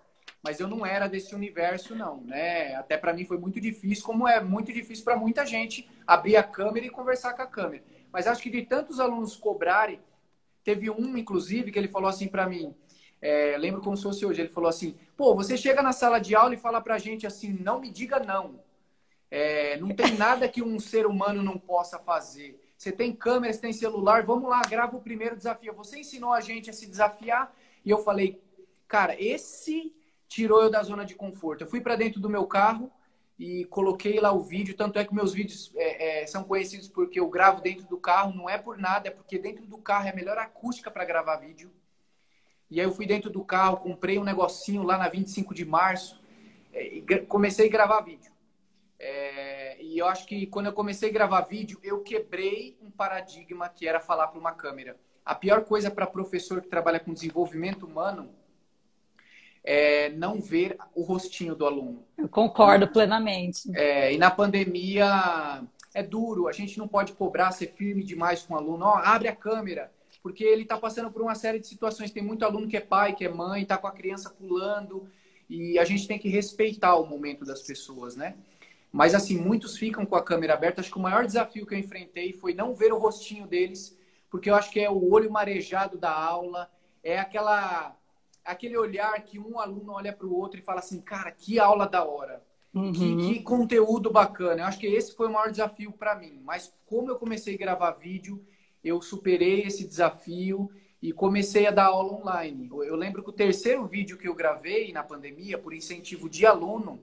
[0.47, 2.77] Mas eu não era desse universo, não, né?
[2.77, 6.43] Até para mim foi muito difícil, como é muito difícil para muita gente abrir a
[6.45, 7.83] câmera e conversar com a câmera.
[8.13, 9.99] Mas acho que de tantos alunos cobrarem,
[10.63, 12.73] teve um, inclusive, que ele falou assim para mim,
[13.21, 16.37] é, lembro como se fosse hoje, ele falou assim, pô, você chega na sala de
[16.37, 18.61] aula e fala pra gente assim, não me diga não.
[19.29, 22.57] É, não tem nada que um ser humano não possa fazer.
[22.79, 25.75] Você tem câmera, você tem celular, vamos lá, grava o primeiro desafio.
[25.75, 27.53] Você ensinou a gente a se desafiar
[27.85, 28.41] e eu falei,
[28.87, 29.93] cara, esse
[30.29, 31.63] tirou eu da zona de conforto.
[31.63, 32.91] Eu fui para dentro do meu carro
[33.39, 34.77] e coloquei lá o vídeo.
[34.77, 38.35] Tanto é que meus vídeos é, é, são conhecidos porque eu gravo dentro do carro.
[38.35, 41.37] Não é por nada, é porque dentro do carro é a melhor acústica para gravar
[41.37, 41.71] vídeo.
[42.71, 46.21] E aí eu fui dentro do carro, comprei um negocinho lá na 25 de março
[46.73, 48.33] é, e comecei a gravar vídeo.
[48.99, 53.69] É, e eu acho que quando eu comecei a gravar vídeo, eu quebrei um paradigma
[53.69, 54.97] que era falar para uma câmera.
[55.25, 58.35] A pior coisa para professor que trabalha com desenvolvimento humano
[59.67, 62.05] é não ver o rostinho do aluno.
[62.17, 63.69] Eu concordo plenamente.
[63.75, 68.55] É, e na pandemia é duro, a gente não pode cobrar, ser firme demais com
[68.55, 68.87] o aluno.
[68.87, 69.91] Ó, abre a câmera,
[70.23, 72.13] porque ele está passando por uma série de situações.
[72.13, 75.09] Tem muito aluno que é pai, que é mãe, está com a criança pulando,
[75.51, 78.37] e a gente tem que respeitar o momento das pessoas, né?
[78.93, 80.81] Mas, assim, muitos ficam com a câmera aberta.
[80.81, 83.99] Acho que o maior desafio que eu enfrentei foi não ver o rostinho deles,
[84.31, 86.71] porque eu acho que é o olho marejado da aula,
[87.03, 87.97] é aquela
[88.47, 91.87] aquele olhar que um aluno olha para o outro e fala assim, cara, que aula
[91.87, 92.43] da hora.
[92.73, 92.93] Uhum.
[92.93, 94.63] Que, que, conteúdo bacana.
[94.63, 96.41] Eu acho que esse foi o maior desafio para mim.
[96.45, 98.45] Mas como eu comecei a gravar vídeo,
[98.85, 100.71] eu superei esse desafio
[101.03, 102.69] e comecei a dar aula online.
[102.71, 107.01] Eu lembro que o terceiro vídeo que eu gravei na pandemia, por incentivo de aluno,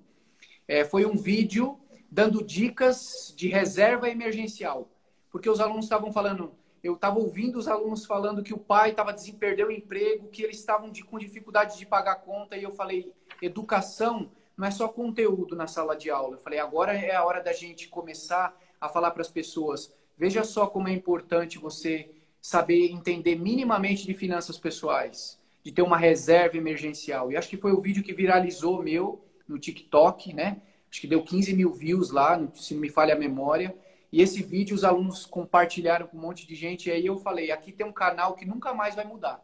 [0.67, 1.79] é, foi um vídeo
[2.10, 4.89] dando dicas de reserva emergencial.
[5.32, 6.53] Porque os alunos estavam falando,
[6.84, 10.60] eu estava ouvindo os alunos falando que o pai estava perdeu o emprego, que eles
[10.60, 15.65] estavam com dificuldade de pagar conta, e eu falei, educação não é só conteúdo na
[15.65, 16.36] sala de aula.
[16.36, 19.93] Eu falei, agora é a hora da gente começar a falar para as pessoas.
[20.17, 25.98] Veja só como é importante você saber entender minimamente de finanças pessoais, de ter uma
[25.98, 27.32] reserva emergencial.
[27.32, 30.62] E acho que foi o vídeo que viralizou meu no TikTok, né?
[30.93, 33.76] acho que deu 15 mil views lá, se não me falha a memória.
[34.13, 36.88] E esse vídeo os alunos compartilharam com um monte de gente.
[36.88, 39.41] E aí eu falei, aqui tem um canal que nunca mais vai mudar,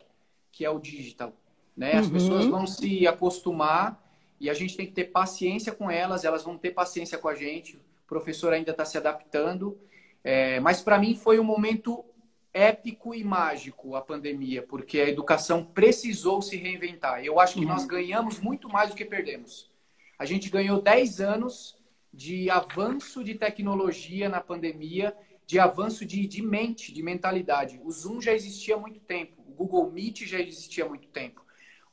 [0.52, 1.34] que é o digital.
[1.76, 1.94] Né?
[1.94, 2.14] As uhum.
[2.14, 4.00] pessoas vão se acostumar
[4.40, 7.34] e a gente tem que ter paciência com elas, elas vão ter paciência com a
[7.34, 7.78] gente.
[7.78, 9.76] O professor ainda está se adaptando.
[10.24, 12.06] É, mas para mim foi um momento
[12.54, 17.26] épico e mágico a pandemia, porque a educação precisou se reinventar.
[17.26, 17.70] Eu acho que uhum.
[17.70, 19.68] nós ganhamos muito mais do que perdemos.
[20.20, 21.79] A gente ganhou 10 anos
[22.14, 27.80] de avanço de tecnologia na pandemia, de avanço de, de mente, de mentalidade.
[27.84, 31.44] O Zoom já existia há muito tempo, o Google Meet já existia há muito tempo,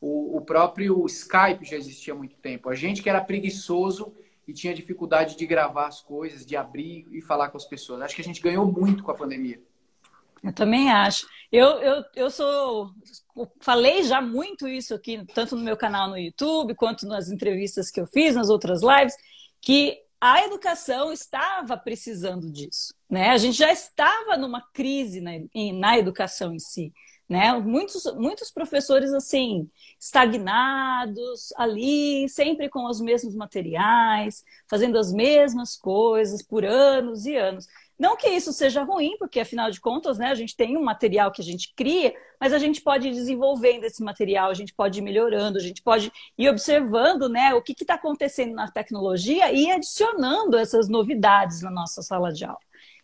[0.00, 2.68] o, o próprio Skype já existia há muito tempo.
[2.68, 4.14] A gente que era preguiçoso
[4.46, 8.00] e tinha dificuldade de gravar as coisas, de abrir e falar com as pessoas.
[8.00, 9.61] Acho que a gente ganhou muito com a pandemia.
[10.42, 11.26] Eu também acho.
[11.50, 12.90] Eu, eu, eu sou.
[13.61, 18.00] Falei já muito isso aqui, tanto no meu canal no YouTube, quanto nas entrevistas que
[18.00, 19.16] eu fiz, nas outras lives,
[19.61, 22.94] que a educação estava precisando disso.
[23.09, 23.31] Né?
[23.31, 26.92] A gente já estava numa crise na, educação em si.
[27.29, 27.52] Né?
[27.55, 29.68] Muitos, muitos professores assim,
[30.00, 37.66] estagnados, ali, sempre com os mesmos materiais, fazendo as mesmas coisas por anos e anos.
[37.98, 41.32] Não que isso seja ruim, porque afinal de contas, né, a gente tem um material
[41.32, 44.98] que a gente cria, mas a gente pode ir desenvolvendo esse material, a gente pode
[44.98, 49.70] ir melhorando, a gente pode ir observando né, o que está acontecendo na tecnologia e
[49.70, 52.59] adicionando essas novidades na nossa sala de aula.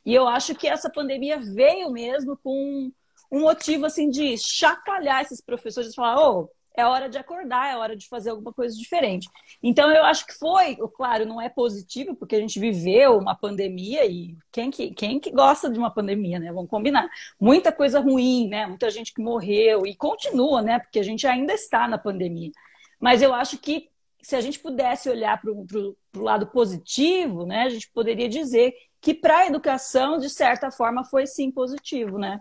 [0.04, 2.90] E eu acho que essa pandemia veio mesmo com
[3.30, 7.76] um motivo assim de chacoalhar esses professores e falar, oh, é hora de acordar, é
[7.76, 9.28] hora de fazer alguma coisa diferente.
[9.62, 14.06] Então, eu acho que foi, claro, não é positivo, porque a gente viveu uma pandemia
[14.06, 16.52] e quem que, quem que gosta de uma pandemia, né?
[16.52, 17.08] Vamos combinar.
[17.38, 18.66] Muita coisa ruim, né?
[18.66, 20.78] Muita gente que morreu e continua, né?
[20.78, 22.50] Porque a gente ainda está na pandemia.
[22.98, 23.90] Mas eu acho que
[24.22, 27.64] se a gente pudesse olhar para o lado positivo, né?
[27.64, 32.40] A gente poderia dizer que para a educação, de certa forma, foi sim positivo, né?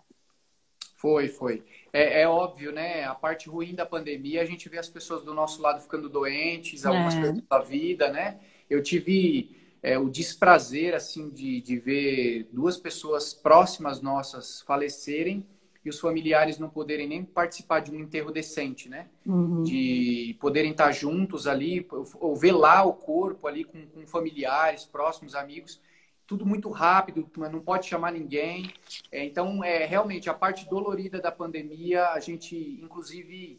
[0.96, 1.64] Foi, foi
[1.94, 3.04] é, é, óbvio, né?
[3.04, 6.86] A parte ruim da pandemia, a gente vê as pessoas do nosso lado ficando doentes,
[6.86, 7.34] algumas é.
[7.50, 8.40] da vida, né?
[8.70, 15.46] Eu tive é, o desprazer, assim, de, de ver duas pessoas próximas nossas falecerem
[15.84, 19.08] e os familiares não poderem nem participar de um enterro decente, né?
[19.26, 19.64] Uhum.
[19.64, 21.86] De poderem estar juntos ali,
[22.20, 25.82] ou velar o corpo ali com, com familiares, próximos, amigos
[26.32, 28.72] tudo muito rápido, não pode chamar ninguém.
[29.12, 33.58] É, então, é realmente a parte dolorida da pandemia, a gente, inclusive,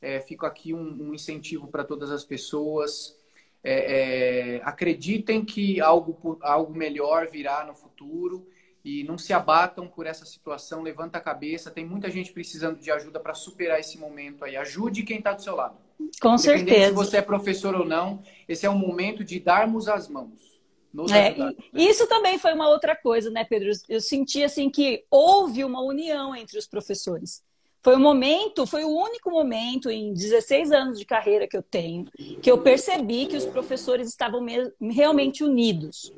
[0.00, 3.14] é, fica aqui um, um incentivo para todas as pessoas.
[3.62, 8.48] É, é, acreditem que algo, algo melhor virá no futuro
[8.82, 10.80] e não se abatam por essa situação.
[10.80, 11.70] Levanta a cabeça.
[11.70, 14.56] Tem muita gente precisando de ajuda para superar esse momento aí.
[14.56, 15.76] Ajude quem está do seu lado.
[16.22, 16.86] Com certeza.
[16.88, 20.53] Se você é professor ou não, esse é o momento de darmos as mãos.
[21.10, 21.52] É, né?
[21.72, 23.70] Isso também foi uma outra coisa, né, Pedro?
[23.88, 27.42] Eu senti assim que houve uma união entre os professores.
[27.82, 32.06] Foi um momento, foi o único momento em 16 anos de carreira que eu tenho
[32.40, 34.44] que eu percebi que os professores estavam
[34.80, 36.10] realmente unidos.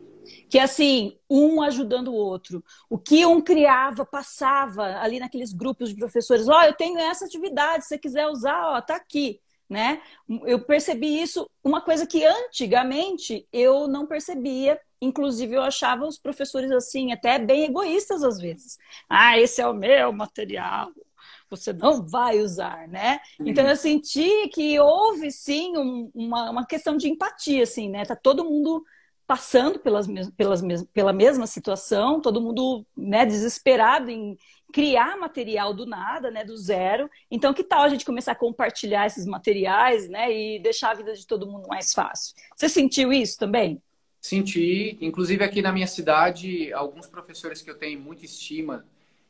[0.49, 2.63] Que assim, um ajudando o outro.
[2.89, 6.49] O que um criava, passava ali naqueles grupos de professores.
[6.49, 10.01] Ó, oh, eu tenho essa atividade, se você quiser usar, ó, tá aqui né?
[10.45, 16.71] Eu percebi isso, uma coisa que antigamente eu não percebia, inclusive eu achava os professores
[16.71, 18.79] assim até bem egoístas às vezes.
[19.09, 20.91] Ah, esse é o meu material,
[21.51, 23.21] você não vai usar, né?
[23.41, 28.05] Então eu senti que houve sim um, uma, uma questão de empatia, assim, né?
[28.05, 28.85] Tá todo mundo
[29.27, 34.39] passando pelas, pelas, pela mesma situação, todo mundo né, desesperado em
[34.77, 37.09] criar material do nada, né, do zero.
[37.31, 41.15] Então, que tal a gente começar a compartilhar esses materiais, né, e deixar a vida
[41.15, 42.35] de todo mundo mais fácil?
[42.55, 43.81] Você sentiu isso também?
[44.21, 48.85] Senti, inclusive aqui na minha cidade, alguns professores que eu tenho muita estima,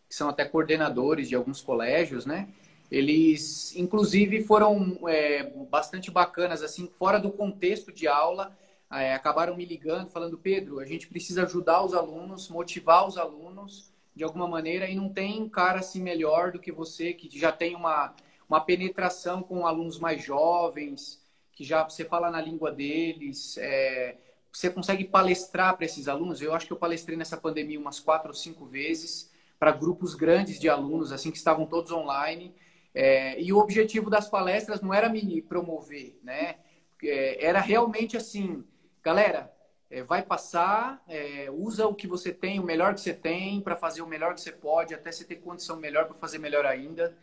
[0.09, 2.49] que são até coordenadores de alguns colégios, né?
[2.91, 8.53] Eles, inclusive, foram é, bastante bacanas, assim, fora do contexto de aula,
[8.91, 13.95] é, acabaram me ligando, falando, Pedro, a gente precisa ajudar os alunos, motivar os alunos
[14.17, 17.77] de alguma maneira, e não tem cara assim melhor do que você, que já tem
[17.77, 18.15] uma,
[18.49, 24.17] uma penetração com alunos mais jovens, que já você fala na língua deles, é,
[24.51, 26.41] você consegue palestrar para esses alunos.
[26.41, 30.59] Eu acho que eu palestrei nessa pandemia umas quatro ou cinco vezes para grupos grandes
[30.59, 32.55] de alunos, assim, que estavam todos online.
[32.95, 36.57] É, e o objetivo das palestras não era me promover, né?
[37.03, 38.65] É, era realmente assim,
[39.03, 39.53] galera,
[39.91, 43.77] é, vai passar, é, usa o que você tem, o melhor que você tem, para
[43.77, 47.17] fazer o melhor que você pode, até você ter condição melhor para fazer melhor ainda.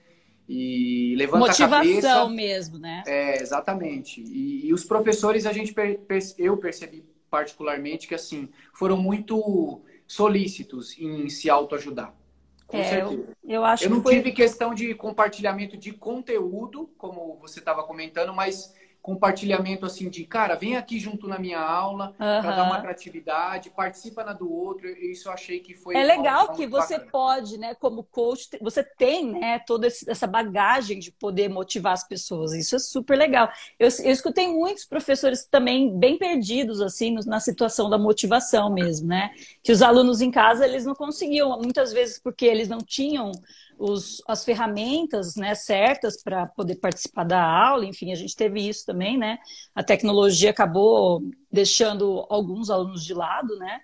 [0.47, 2.29] E levanta Motivação a cabeça.
[2.29, 3.03] mesmo, né?
[3.07, 4.21] É, exatamente.
[4.21, 5.73] E, e os professores, a gente
[6.37, 12.13] eu percebi particularmente que assim foram muito solícitos em se autoajudar.
[12.67, 13.35] Com é, certeza.
[13.43, 14.15] Eu, eu acho eu não que foi...
[14.15, 20.55] tive questão de compartilhamento de conteúdo, como você estava comentando, mas compartilhamento assim de, cara,
[20.55, 22.15] vem aqui junto na minha aula uhum.
[22.15, 24.87] para dar uma atratividade, participa na do outro.
[24.87, 27.11] Isso eu achei que foi É legal que você bacana.
[27.11, 32.53] pode, né, como coach, você tem, né, toda essa bagagem de poder motivar as pessoas.
[32.53, 33.49] Isso é super legal.
[33.77, 39.31] Eu, eu escutei muitos professores também bem perdidos assim na situação da motivação mesmo, né?
[39.61, 43.33] Que os alunos em casa eles não conseguiam muitas vezes porque eles não tinham
[43.77, 48.85] os, as ferramentas né, certas para poder participar da aula, enfim, a gente teve isso
[48.85, 49.37] também, né?
[49.73, 53.81] A tecnologia acabou deixando alguns alunos de lado, né?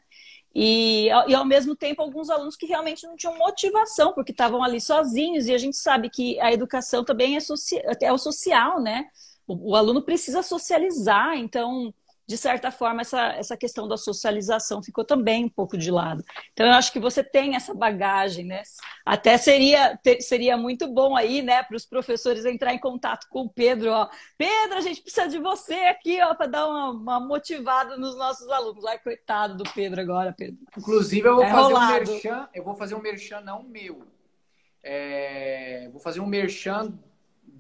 [0.54, 4.82] E, e ao mesmo tempo alguns alunos que realmente não tinham motivação, porque estavam ali
[4.82, 9.06] sozinhos, e a gente sabe que a educação também é, socia é o social, né?
[9.48, 11.94] O, o aluno precisa socializar, então
[12.30, 16.24] de certa forma, essa, essa questão da socialização ficou também um pouco de lado.
[16.54, 18.62] Então, eu acho que você tem essa bagagem, né?
[19.04, 23.42] Até seria, ter, seria muito bom aí, né, para os professores entrar em contato com
[23.42, 24.08] o Pedro, ó.
[24.38, 28.48] Pedro, a gente precisa de você aqui, ó, para dar uma, uma, motivada nos nossos
[28.48, 28.86] alunos.
[28.86, 30.60] Ai, coitado do Pedro agora, Pedro.
[30.78, 32.12] Inclusive, eu vou é fazer rolado.
[32.12, 34.04] um merchan, eu vou fazer um merchan não meu.
[34.84, 36.94] É, vou fazer um merchan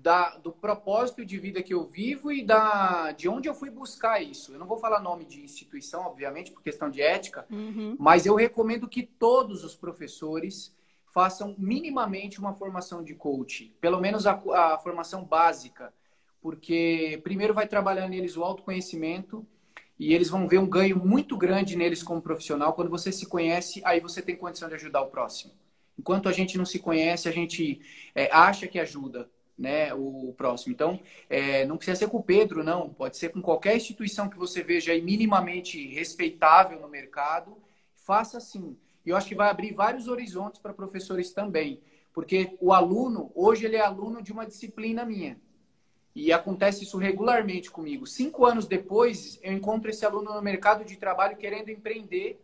[0.01, 4.21] da, do propósito de vida que eu vivo e da, de onde eu fui buscar
[4.21, 4.53] isso.
[4.53, 7.97] Eu não vou falar nome de instituição, obviamente, por questão de ética, uhum.
[7.99, 10.73] mas eu recomendo que todos os professores
[11.13, 15.93] façam minimamente uma formação de coach, pelo menos a, a formação básica,
[16.41, 19.45] porque primeiro vai trabalhar neles o autoconhecimento
[19.97, 22.71] e eles vão ver um ganho muito grande neles como profissional.
[22.71, 25.51] Quando você se conhece, aí você tem condição de ajudar o próximo.
[25.97, 27.81] Enquanto a gente não se conhece, a gente
[28.15, 29.29] é, acha que ajuda,
[29.59, 30.73] né, o próximo.
[30.73, 30.99] Então,
[31.29, 32.89] é, não precisa ser com o Pedro, não.
[32.89, 37.57] Pode ser com qualquer instituição que você veja aí minimamente respeitável no mercado.
[37.93, 38.77] Faça assim.
[39.05, 41.81] E eu acho que vai abrir vários horizontes para professores também.
[42.13, 45.37] Porque o aluno, hoje ele é aluno de uma disciplina minha.
[46.15, 48.07] E acontece isso regularmente comigo.
[48.07, 52.41] Cinco anos depois, eu encontro esse aluno no mercado de trabalho querendo empreender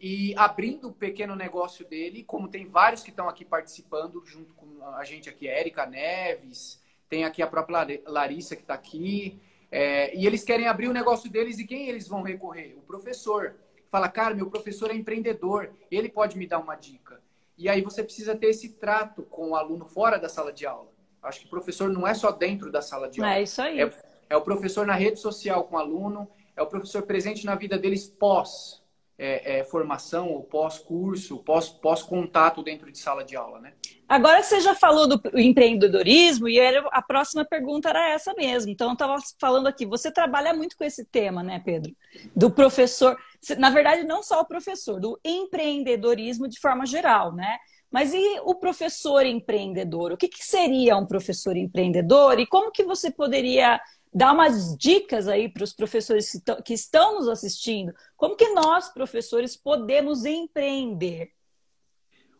[0.00, 4.82] e abrindo o pequeno negócio dele, como tem vários que estão aqui participando junto com
[4.94, 9.38] a gente aqui, Érica Neves, tem aqui a própria Larissa que está aqui,
[9.70, 12.74] é, e eles querem abrir o negócio deles e quem eles vão recorrer?
[12.78, 13.56] O professor.
[13.90, 17.20] Fala, cara, meu professor é empreendedor, ele pode me dar uma dica.
[17.58, 20.90] E aí você precisa ter esse trato com o aluno fora da sala de aula.
[21.22, 23.34] Acho que o professor não é só dentro da sala de aula.
[23.34, 23.82] É isso aí.
[23.82, 23.92] É,
[24.30, 26.26] é o professor na rede social com o aluno,
[26.56, 28.79] é o professor presente na vida deles pós
[29.22, 31.44] é, é, formação ou pós-curso,
[31.82, 33.74] pós-contato dentro de sala de aula, né?
[34.08, 38.72] Agora você já falou do empreendedorismo e a próxima pergunta era essa mesmo.
[38.72, 41.94] Então, eu estava falando aqui, você trabalha muito com esse tema, né, Pedro?
[42.34, 43.14] Do professor,
[43.58, 47.58] na verdade, não só o professor, do empreendedorismo de forma geral, né?
[47.90, 50.12] Mas e o professor empreendedor?
[50.12, 53.78] O que, que seria um professor empreendedor e como que você poderia
[54.12, 57.94] dar umas dicas aí para os professores que estão nos assistindo.
[58.16, 61.32] Como que nós, professores, podemos empreender?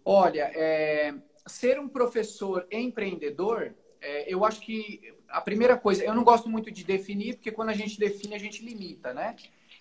[0.05, 1.15] Olha, é,
[1.47, 6.71] ser um professor empreendedor, é, eu acho que a primeira coisa, eu não gosto muito
[6.71, 9.37] de definir, porque quando a gente define, a gente limita, né?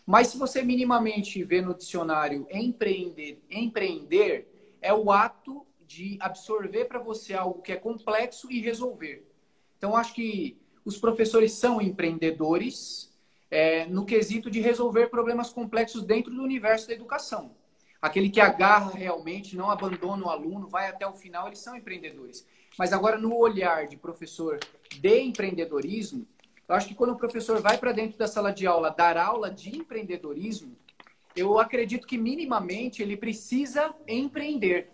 [0.05, 6.99] Mas se você minimamente vê no dicionário empreender, empreender é o ato de absorver para
[6.99, 9.25] você algo que é complexo e resolver.
[9.77, 10.57] Então, acho que
[10.89, 13.13] os professores são empreendedores
[13.51, 17.51] é, no quesito de resolver problemas complexos dentro do universo da educação.
[18.01, 22.43] Aquele que agarra realmente, não abandona o aluno, vai até o final, eles são empreendedores.
[22.75, 24.57] Mas agora, no olhar de professor
[24.99, 26.25] de empreendedorismo,
[26.67, 29.51] eu acho que quando o professor vai para dentro da sala de aula dar aula
[29.51, 30.75] de empreendedorismo,
[31.35, 34.89] eu acredito que minimamente ele precisa empreender.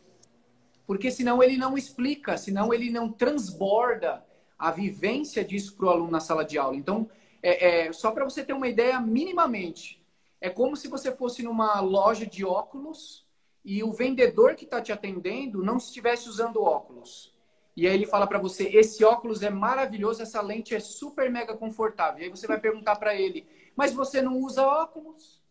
[0.85, 4.25] Porque senão ele não explica, senão ele não transborda
[4.57, 6.75] a vivência disso para o aluno na sala de aula.
[6.75, 7.09] Então,
[7.41, 10.03] é, é só para você ter uma ideia, minimamente,
[10.39, 13.25] é como se você fosse numa loja de óculos
[13.63, 17.33] e o vendedor que está te atendendo não estivesse usando óculos.
[17.75, 21.55] E aí ele fala para você: esse óculos é maravilhoso, essa lente é super mega
[21.55, 22.21] confortável.
[22.21, 23.45] E aí você vai perguntar para ele:
[23.75, 25.43] mas você não usa óculos?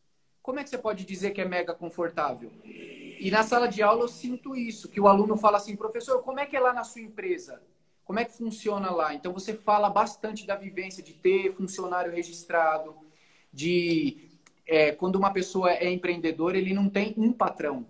[0.42, 2.50] Como é que você pode dizer que é mega confortável?
[2.64, 6.40] E na sala de aula eu sinto isso, que o aluno fala assim: professor, como
[6.40, 7.61] é que é lá na sua empresa?
[8.05, 9.14] Como é que funciona lá?
[9.14, 12.94] Então você fala bastante da vivência de ter funcionário registrado,
[13.52, 14.28] de
[14.66, 17.86] é, quando uma pessoa é empreendedora, ele não tem um patrão.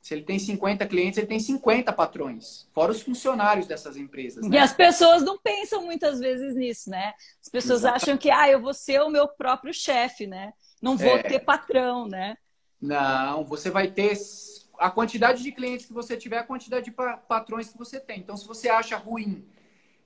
[0.00, 4.46] Se ele tem 50 clientes, ele tem 50 patrões, fora os funcionários dessas empresas.
[4.46, 4.56] Né?
[4.56, 7.12] E as pessoas não pensam muitas vezes nisso, né?
[7.40, 8.02] As pessoas Exatamente.
[8.04, 10.54] acham que, ah, eu vou ser o meu próprio chefe, né?
[10.80, 11.22] Não vou é...
[11.22, 12.36] ter patrão, né?
[12.80, 14.16] Não, você vai ter
[14.80, 16.90] a quantidade de clientes que você tiver, a quantidade de
[17.28, 18.20] patrões que você tem.
[18.20, 19.44] Então, se você acha ruim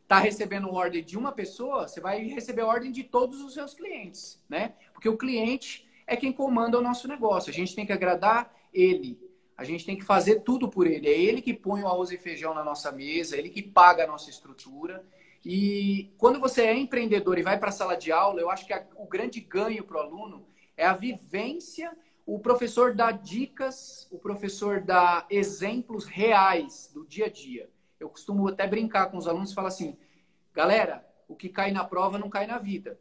[0.02, 3.72] estar tá recebendo ordem de uma pessoa, você vai receber ordem de todos os seus
[3.72, 4.74] clientes, né?
[4.92, 7.50] Porque o cliente é quem comanda o nosso negócio.
[7.50, 9.16] A gente tem que agradar ele.
[9.56, 11.06] A gente tem que fazer tudo por ele.
[11.08, 14.08] É ele que põe o arroz e feijão na nossa mesa, ele que paga a
[14.08, 15.04] nossa estrutura.
[15.44, 18.72] E quando você é empreendedor e vai para a sala de aula, eu acho que
[18.72, 20.44] a, o grande ganho para o aluno
[20.76, 21.96] é a vivência
[22.26, 27.68] o professor dá dicas, o professor dá exemplos reais do dia a dia.
[28.00, 29.96] Eu costumo até brincar com os alunos e falar assim:
[30.52, 32.98] galera, o que cai na prova não cai na vida.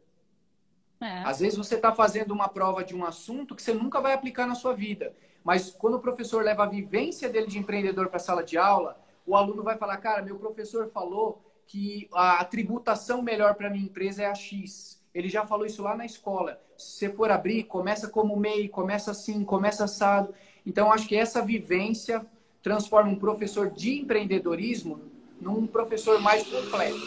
[1.00, 1.22] É.
[1.24, 4.46] Às vezes você está fazendo uma prova de um assunto que você nunca vai aplicar
[4.46, 5.14] na sua vida.
[5.42, 9.00] Mas quando o professor leva a vivência dele de empreendedor para a sala de aula,
[9.26, 14.22] o aluno vai falar: cara, meu professor falou que a tributação melhor para minha empresa
[14.22, 15.02] é a X.
[15.14, 16.60] Ele já falou isso lá na escola.
[16.76, 20.34] Se você for abrir, começa como MEI, começa assim, começa assado.
[20.66, 22.26] Então, acho que essa vivência
[22.62, 25.00] transforma um professor de empreendedorismo
[25.40, 26.98] num professor mais completo.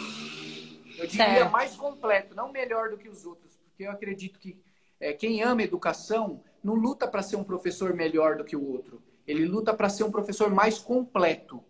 [0.96, 1.48] Eu diria é.
[1.48, 4.58] mais completo, não melhor do que os outros, porque eu acredito que
[4.98, 9.02] é, quem ama educação não luta para ser um professor melhor do que o outro.
[9.26, 11.62] Ele luta para ser um professor mais completo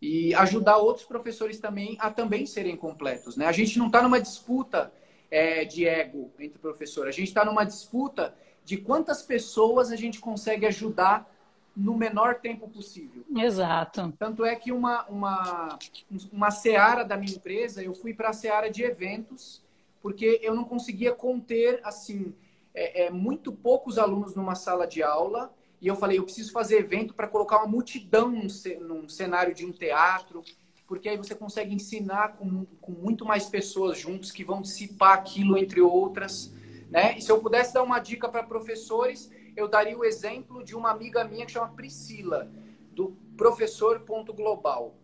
[0.00, 3.36] e ajudar outros professores também a também serem completos.
[3.36, 3.46] Né?
[3.46, 4.92] A gente não está numa disputa
[5.34, 7.08] é, de ego entre professor.
[7.08, 11.28] A gente está numa disputa de quantas pessoas a gente consegue ajudar
[11.76, 13.24] no menor tempo possível.
[13.36, 14.14] Exato.
[14.16, 15.76] Tanto é que uma, uma,
[16.32, 19.60] uma seara da minha empresa, eu fui para a seara de eventos,
[20.00, 22.32] porque eu não conseguia conter, assim,
[22.72, 26.78] é, é, muito poucos alunos numa sala de aula, e eu falei, eu preciso fazer
[26.78, 28.46] evento para colocar uma multidão num,
[28.80, 30.44] num cenário de um teatro,
[30.86, 35.56] porque aí você consegue ensinar com, com muito mais pessoas juntos que vão dissipar aquilo
[35.56, 36.52] entre outras.
[36.90, 37.16] Né?
[37.16, 40.90] E se eu pudesse dar uma dica para professores, eu daria o exemplo de uma
[40.90, 42.50] amiga minha que chama Priscila,
[42.92, 44.94] do professor.global.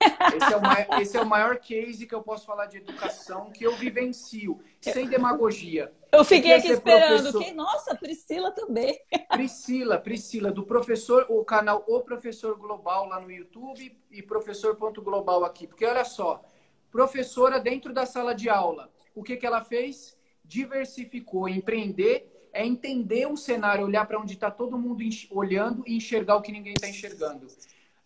[0.00, 3.50] Esse é, o maior, esse é o maior case que eu posso falar de educação
[3.50, 5.92] que eu vivencio, sem demagogia.
[6.12, 7.30] Eu fiquei aqui esperando.
[7.30, 7.54] Professor...
[7.54, 8.98] Nossa, Priscila também.
[9.30, 15.66] Priscila, Priscila, do professor, o canal O Professor Global lá no YouTube e professor.global aqui.
[15.66, 16.42] Porque olha só,
[16.90, 20.16] professora dentro da sala de aula, o que, que ela fez?
[20.44, 21.48] Diversificou.
[21.48, 26.42] Empreender é entender um cenário, olhar para onde está todo mundo olhando e enxergar o
[26.42, 27.46] que ninguém está enxergando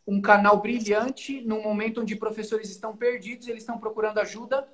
[0.07, 4.69] um canal brilhante num momento onde professores estão perdidos, eles estão procurando ajuda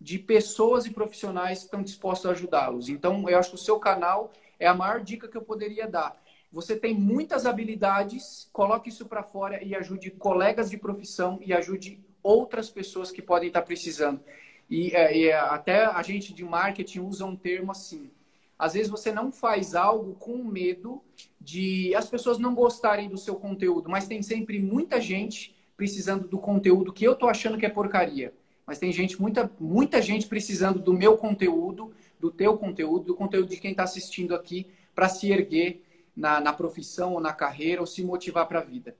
[0.00, 2.88] de pessoas e profissionais que estão dispostos a ajudá-los.
[2.88, 6.20] Então, eu acho que o seu canal é a maior dica que eu poderia dar.
[6.52, 12.00] Você tem muitas habilidades, coloque isso para fora e ajude colegas de profissão e ajude
[12.22, 14.20] outras pessoas que podem estar precisando.
[14.68, 18.10] E, é, e até a gente de marketing usa um termo assim:
[18.58, 21.02] às vezes você não faz algo com medo
[21.40, 26.38] de as pessoas não gostarem do seu conteúdo, mas tem sempre muita gente precisando do
[26.38, 28.34] conteúdo que eu tô achando que é porcaria.
[28.70, 33.48] Mas tem gente, muita, muita gente precisando do meu conteúdo, do teu conteúdo, do conteúdo
[33.48, 34.64] de quem está assistindo aqui
[34.94, 35.82] para se erguer
[36.14, 38.96] na, na profissão ou na carreira ou se motivar para a vida.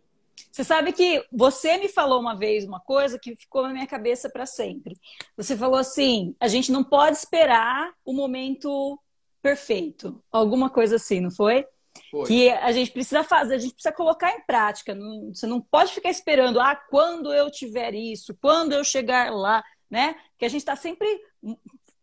[0.50, 4.28] Você sabe que você me falou uma vez uma coisa que ficou na minha cabeça
[4.28, 4.98] para sempre.
[5.36, 8.98] Você falou assim: a gente não pode esperar o momento
[9.40, 10.20] perfeito.
[10.32, 11.64] Alguma coisa assim, não foi?
[12.10, 12.26] Foi?
[12.26, 14.94] Que a gente precisa fazer, a gente precisa colocar em prática.
[14.94, 19.62] Não, você não pode ficar esperando, ah, quando eu tiver isso, quando eu chegar lá,
[19.90, 20.14] né?
[20.38, 21.06] Que a gente está sempre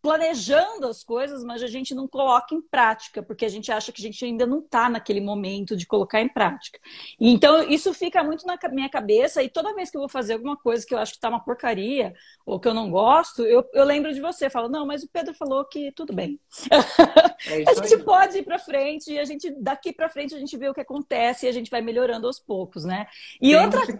[0.07, 4.01] planejando as coisas, mas a gente não coloca em prática, porque a gente acha que
[4.01, 6.79] a gente ainda não está naquele momento de colocar em prática.
[7.19, 10.55] Então, isso fica muito na minha cabeça, e toda vez que eu vou fazer alguma
[10.55, 12.13] coisa que eu acho que está uma porcaria,
[12.45, 15.33] ou que eu não gosto, eu, eu lembro de você, falo, não, mas o Pedro
[15.33, 16.39] falou que tudo bem.
[16.71, 16.77] É
[17.69, 18.03] a gente aí.
[18.03, 20.79] pode ir para frente, e a gente, daqui para frente, a gente vê o que
[20.79, 23.07] acontece e a gente vai melhorando aos poucos, né?
[23.41, 23.81] E tem outra.
[23.81, 23.99] Um,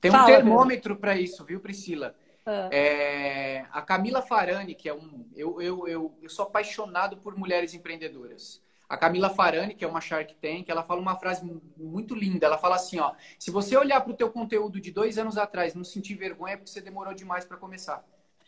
[0.00, 2.16] tem um Fala, termômetro para isso, viu, Priscila?
[2.44, 2.68] Ah.
[2.72, 5.26] É, a Camila Farani, que é um.
[5.34, 8.60] Eu, eu, eu, eu sou apaixonado por mulheres empreendedoras.
[8.88, 11.42] A Camila Farani, que é uma Shark Tank, ela fala uma frase
[11.76, 12.46] muito linda.
[12.46, 15.74] Ela fala assim, ó, se você olhar para o teu conteúdo de dois anos atrás,
[15.74, 18.04] não sentir vergonha, é porque você demorou demais para começar.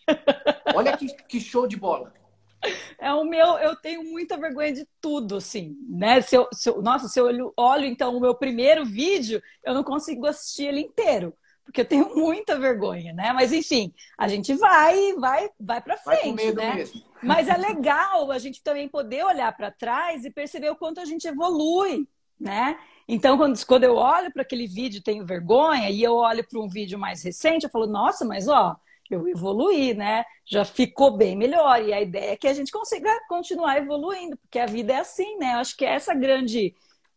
[0.75, 2.13] Olha que, que show de bola.
[2.99, 6.21] É o meu, eu tenho muita vergonha de tudo, assim, né?
[6.21, 9.75] Se eu, se eu, nossa, se eu olho, olho então o meu primeiro vídeo, eu
[9.75, 11.35] não consigo assistir ele inteiro
[11.65, 13.33] porque eu tenho muita vergonha, né?
[13.33, 16.75] Mas enfim, a gente vai, vai, vai para frente, né?
[16.75, 17.03] Mesmo.
[17.23, 21.05] Mas é legal a gente também poder olhar para trás e perceber o quanto a
[21.07, 22.07] gente evolui,
[22.39, 22.79] né?
[23.09, 26.69] Então, quando, quando eu olho para aquele vídeo tenho vergonha e eu olho para um
[26.69, 28.77] vídeo mais recente, eu falo, nossa, mas ó,
[29.11, 30.25] eu evoluí, né?
[30.45, 31.83] Já ficou bem melhor.
[31.83, 35.37] E a ideia é que a gente consiga continuar evoluindo, porque a vida é assim,
[35.39, 35.55] né?
[35.55, 36.75] Eu acho que é essa grande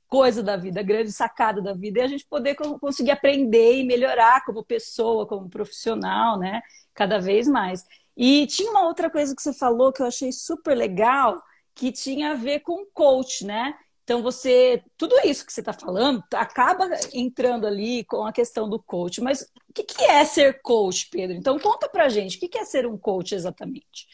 [0.07, 4.43] coisa da vida, grande sacada da vida, é a gente poder conseguir aprender e melhorar
[4.45, 6.61] como pessoa, como profissional, né?
[6.93, 7.85] Cada vez mais.
[8.15, 11.41] E tinha uma outra coisa que você falou que eu achei super legal,
[11.75, 13.75] que tinha a ver com coach, né?
[14.03, 18.81] Então você, tudo isso que você está falando, acaba entrando ali com a questão do
[18.81, 19.19] coach.
[19.21, 21.35] Mas o que, que é ser coach, Pedro?
[21.35, 24.07] Então conta pra gente, o que, que é ser um coach exatamente?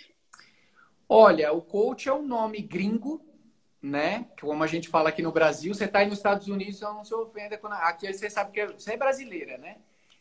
[1.08, 3.24] Olha, o coach é um nome gringo
[3.84, 4.26] né?
[4.40, 7.14] Como a gente fala aqui no Brasil, você está aí nos Estados Unidos, não se
[7.14, 7.58] ofenda.
[7.58, 7.74] Quando...
[7.74, 9.76] Aqui você sabe que você é brasileira, né?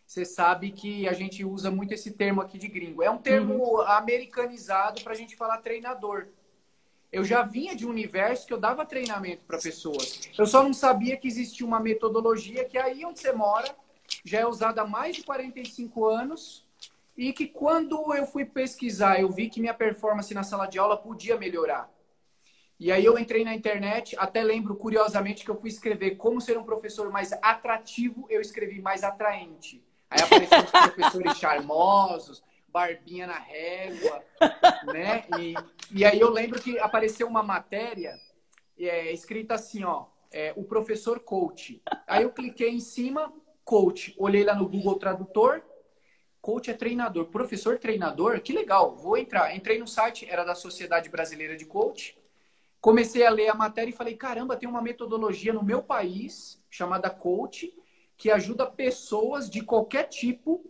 [0.04, 3.04] Você sabe que a gente usa muito esse termo aqui de gringo.
[3.04, 3.82] É um termo uhum.
[3.82, 6.26] americanizado para a gente falar treinador.
[7.12, 10.28] Eu já vinha de um universo que eu dava treinamento para pessoas.
[10.36, 13.74] Eu só não sabia que existia uma metodologia que aí onde você mora
[14.24, 16.66] já é usada há mais de 45 anos
[17.16, 20.96] e que quando eu fui pesquisar, eu vi que minha performance na sala de aula
[20.96, 21.91] podia melhorar.
[22.82, 26.58] E aí eu entrei na internet, até lembro curiosamente que eu fui escrever como ser
[26.58, 29.80] um professor mais atrativo, eu escrevi mais atraente.
[30.10, 34.24] Aí apareceram os professores charmosos, barbinha na régua,
[34.92, 35.24] né?
[35.38, 35.54] E,
[35.92, 38.18] e aí eu lembro que apareceu uma matéria
[38.76, 41.80] é, escrita assim, ó, é, o professor coach.
[42.04, 43.32] Aí eu cliquei em cima,
[43.64, 45.62] coach, olhei lá no Google Tradutor,
[46.40, 49.54] coach é treinador, professor treinador, que legal, vou entrar.
[49.54, 52.20] Entrei no site, era da Sociedade Brasileira de Coach,
[52.82, 57.08] comecei a ler a matéria e falei: caramba, tem uma metodologia no meu país chamada
[57.08, 57.72] Coach
[58.16, 60.64] que ajuda pessoas de qualquer tipo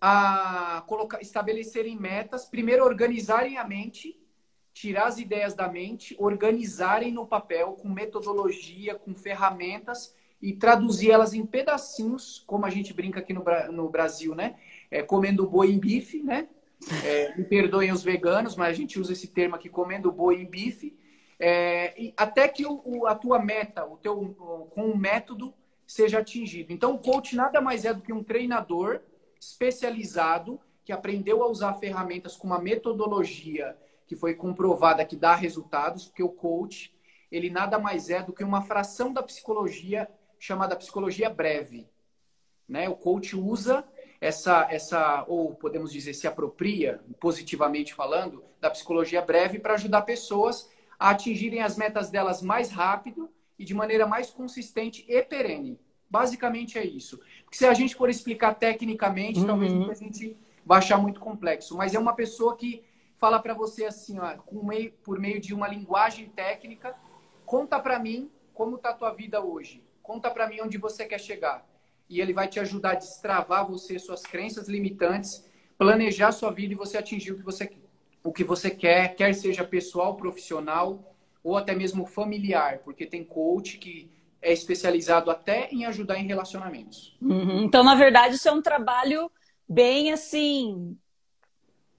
[0.00, 4.20] a colocar, estabelecerem metas, primeiro organizarem a mente,
[4.72, 11.32] tirar as ideias da mente, organizarem no papel com metodologia, com ferramentas e traduzir elas
[11.32, 13.42] em pedacinhos, como a gente brinca aqui no,
[13.72, 14.56] no Brasil, né?
[14.90, 16.48] É, comendo boi em bife, né?
[17.02, 20.46] É, me perdoem os veganos, mas a gente usa esse termo aqui, comendo boi em
[20.46, 20.94] bife
[21.38, 24.34] é, até que o, o, a tua meta, o teu
[24.74, 25.52] com o método
[25.86, 26.72] seja atingido.
[26.72, 29.00] Então, o coach nada mais é do que um treinador
[29.40, 33.76] especializado que aprendeu a usar ferramentas com uma metodologia
[34.06, 36.94] que foi comprovada que dá resultados, porque o coach,
[37.30, 40.08] ele nada mais é do que uma fração da psicologia
[40.38, 41.88] chamada psicologia breve.
[42.68, 42.88] Né?
[42.88, 43.84] O coach usa
[44.20, 50.70] essa, essa, ou podemos dizer, se apropria, positivamente falando, da psicologia breve para ajudar pessoas
[50.98, 55.78] a atingirem as metas delas mais rápido e de maneira mais consistente e perene.
[56.08, 57.18] Basicamente é isso.
[57.44, 59.46] Porque se a gente for explicar tecnicamente, uhum.
[59.46, 61.76] talvez a gente vai achar muito complexo.
[61.76, 62.82] Mas é uma pessoa que
[63.16, 66.94] fala para você assim, ó, meio, por meio de uma linguagem técnica,
[67.44, 69.82] conta para mim como está a tua vida hoje.
[70.02, 71.66] Conta para mim onde você quer chegar.
[72.08, 75.44] E ele vai te ajudar a destravar você, suas crenças limitantes,
[75.76, 77.70] planejar sua vida e você atingir o que você,
[78.26, 81.14] o que você quer, quer seja pessoal, profissional
[81.44, 84.10] ou até mesmo familiar, porque tem coach que
[84.42, 87.16] é especializado até em ajudar em relacionamentos.
[87.22, 87.62] Uhum.
[87.62, 89.30] Então, na verdade, isso é um trabalho
[89.68, 90.98] bem assim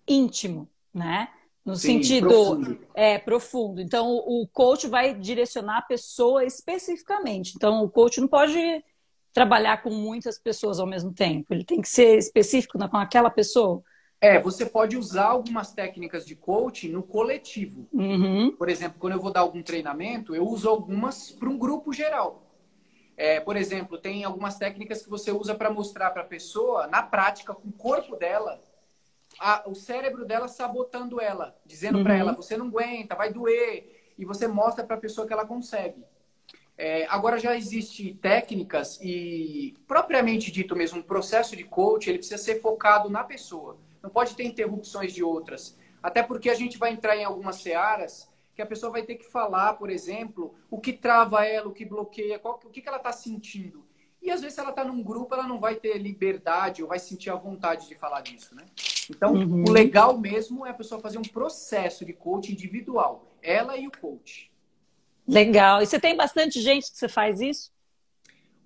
[0.05, 1.29] íntimo, né?
[1.65, 2.79] No Sim, sentido profundo.
[2.93, 3.81] é profundo.
[3.81, 7.53] Então, o coach vai direcionar a pessoa especificamente.
[7.55, 8.83] Então, o coach não pode
[9.33, 11.53] trabalhar com muitas pessoas ao mesmo tempo.
[11.53, 13.81] Ele tem que ser específico com aquela pessoa.
[14.19, 17.87] É, você pode usar algumas técnicas de coaching no coletivo.
[17.93, 18.51] Uhum.
[18.57, 22.43] Por exemplo, quando eu vou dar algum treinamento, eu uso algumas para um grupo geral.
[23.15, 27.03] É, por exemplo, tem algumas técnicas que você usa para mostrar para a pessoa, na
[27.03, 28.61] prática, com o corpo dela,
[29.39, 32.03] a, o cérebro dela sabotando ela, dizendo uhum.
[32.03, 34.13] para ela: você não aguenta, vai doer.
[34.17, 36.03] E você mostra para a pessoa que ela consegue.
[36.75, 42.37] É, agora já existe técnicas e, propriamente dito mesmo, um processo de coach, ele precisa
[42.37, 43.77] ser focado na pessoa.
[44.01, 45.77] Não pode ter interrupções de outras.
[46.01, 49.25] Até porque a gente vai entrar em algumas searas que a pessoa vai ter que
[49.25, 52.97] falar, por exemplo, o que trava ela, o que bloqueia, qual, o que, que ela
[52.97, 53.85] está sentindo.
[54.21, 56.97] E às vezes, se ela está num grupo, ela não vai ter liberdade ou vai
[56.97, 58.65] sentir a vontade de falar disso, né?
[59.09, 59.63] Então, uhum.
[59.67, 63.91] o legal mesmo é a pessoa fazer um processo de coaching individual, ela e o
[63.91, 64.51] coach.
[65.27, 65.81] Legal.
[65.81, 67.71] E você tem bastante gente que você faz isso?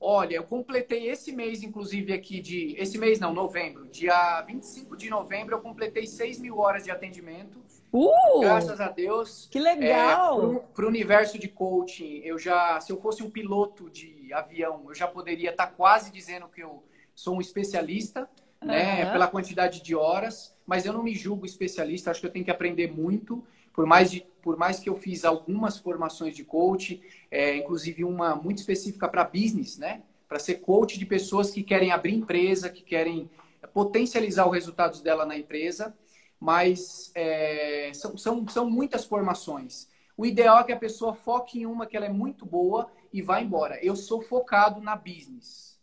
[0.04, 2.76] Olha, eu completei esse mês, inclusive, aqui de.
[2.76, 3.86] Esse mês não, novembro.
[3.86, 7.62] Dia 25 de novembro, eu completei 6 mil horas de atendimento.
[7.94, 9.48] Uh, Graças a Deus.
[9.52, 10.56] Que legal!
[10.56, 12.82] É, Para o universo de coaching, eu já.
[12.82, 16.64] Se eu fosse um piloto de avião, eu já poderia estar tá quase dizendo que
[16.64, 16.84] eu
[17.14, 18.28] sou um especialista,
[18.60, 18.70] uhum.
[18.70, 19.06] né?
[19.12, 20.58] Pela quantidade de horas.
[20.66, 23.46] Mas eu não me julgo especialista, acho que eu tenho que aprender muito.
[23.74, 28.36] Por mais, de, por mais que eu fiz algumas formações de coach, é, inclusive uma
[28.36, 30.04] muito específica para business, né?
[30.28, 33.30] Para ser coach de pessoas que querem abrir empresa, que querem
[33.74, 35.96] potencializar os resultados dela na empresa,
[36.40, 39.88] mas é, são, são, são muitas formações.
[40.18, 43.22] O ideal é que a pessoa foque em uma que ela é muito boa e
[43.22, 43.84] vá embora.
[43.84, 45.80] Eu sou focado na business,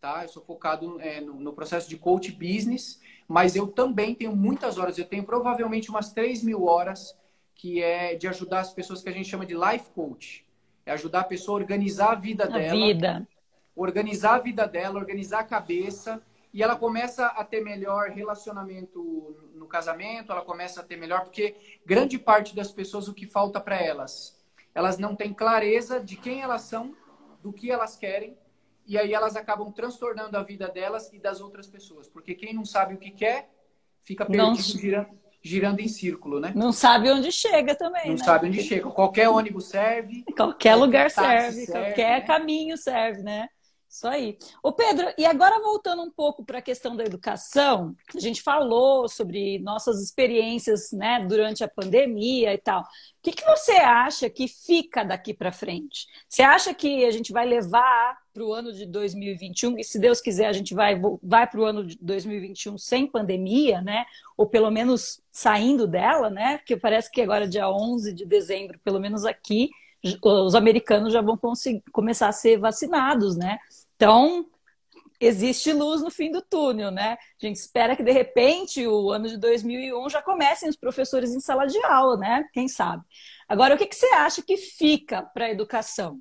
[0.00, 0.22] tá?
[0.22, 4.78] Eu sou focado é, no, no, processo de coach business, mas eu também tenho muitas
[4.78, 4.98] horas.
[4.98, 7.16] Eu tenho provavelmente umas 3 mil horas
[7.54, 10.46] que é de ajudar as pessoas que a gente chama de life coach.
[10.84, 12.86] É ajudar a pessoa a organizar a vida a dela.
[12.86, 13.28] Vida.
[13.74, 16.22] Organizar a vida dela, organizar a cabeça.
[16.52, 21.54] E ela começa a ter melhor relacionamento no casamento, ela começa a ter melhor, porque
[21.86, 24.38] grande parte das pessoas, o que falta para elas?
[24.74, 26.94] Elas não têm clareza de quem elas são,
[27.42, 28.36] do que elas querem,
[28.86, 32.08] e aí elas acabam transtornando a vida delas e das outras pessoas.
[32.08, 33.50] Porque quem não sabe o que quer,
[34.02, 34.54] fica perdido, não...
[34.54, 36.52] girando, girando em círculo, né?
[36.54, 38.06] Não sabe onde chega também.
[38.06, 38.24] Não né?
[38.24, 38.88] sabe onde chega.
[38.90, 40.22] Qualquer ônibus serve.
[40.22, 42.26] Qualquer, qualquer lugar serve, serve, qualquer né?
[42.26, 43.48] caminho serve, né?
[43.92, 44.38] Isso aí.
[44.62, 49.06] Ô Pedro, e agora voltando um pouco para a questão da educação, a gente falou
[49.06, 52.80] sobre nossas experiências né, durante a pandemia e tal.
[52.80, 52.86] O
[53.22, 56.06] que, que você acha que fica daqui para frente?
[56.26, 60.22] Você acha que a gente vai levar para o ano de 2021, e se Deus
[60.22, 64.06] quiser, a gente vai, vai para o ano de 2021 sem pandemia, né?
[64.38, 66.56] Ou pelo menos saindo dela, né?
[66.56, 69.68] Porque parece que agora, dia 11 de dezembro, pelo menos aqui,
[70.24, 71.38] os americanos já vão
[71.92, 73.58] começar a ser vacinados, né?
[74.02, 74.44] Então,
[75.20, 77.16] existe luz no fim do túnel, né?
[77.40, 81.38] A gente espera que, de repente, o ano de 2001 já comecem os professores em
[81.38, 82.44] sala de aula, né?
[82.52, 83.04] Quem sabe?
[83.48, 86.20] Agora, o que, que você acha que fica para a educação?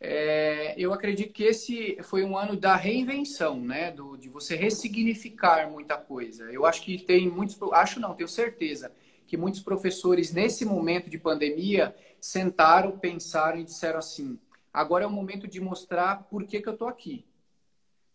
[0.00, 3.90] É, eu acredito que esse foi um ano da reinvenção, né?
[3.90, 6.44] Do, de você ressignificar muita coisa.
[6.52, 8.92] Eu acho que tem muitos, acho não, tenho certeza
[9.26, 14.38] que muitos professores nesse momento de pandemia sentaram, pensaram e disseram assim:
[14.78, 17.26] Agora é o momento de mostrar por que, que eu estou aqui.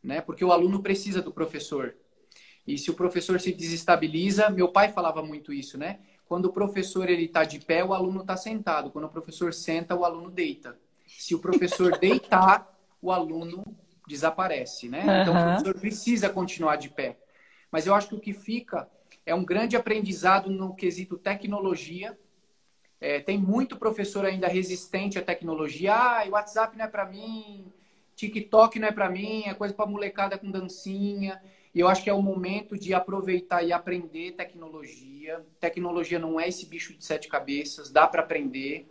[0.01, 0.21] Né?
[0.21, 1.93] Porque o aluno precisa do professor.
[2.65, 5.99] E se o professor se desestabiliza, meu pai falava muito isso, né?
[6.25, 8.91] Quando o professor ele está de pé, o aluno está sentado.
[8.91, 10.79] Quando o professor senta, o aluno deita.
[11.05, 13.65] Se o professor deitar, o aluno
[14.07, 15.03] desaparece, né?
[15.03, 15.21] Uhum.
[15.21, 17.17] Então o professor precisa continuar de pé.
[17.69, 18.89] Mas eu acho que o que fica
[19.25, 22.17] é um grande aprendizado no quesito tecnologia.
[23.03, 25.93] É, tem muito professor ainda resistente à tecnologia.
[25.93, 27.65] Ah, o WhatsApp não é para mim,
[28.15, 31.43] TikTok não é para mim, é coisa para molecada com dancinha.
[31.75, 35.45] E eu acho que é o momento de aproveitar e aprender tecnologia.
[35.59, 38.87] Tecnologia não é esse bicho de sete cabeças, dá para aprender.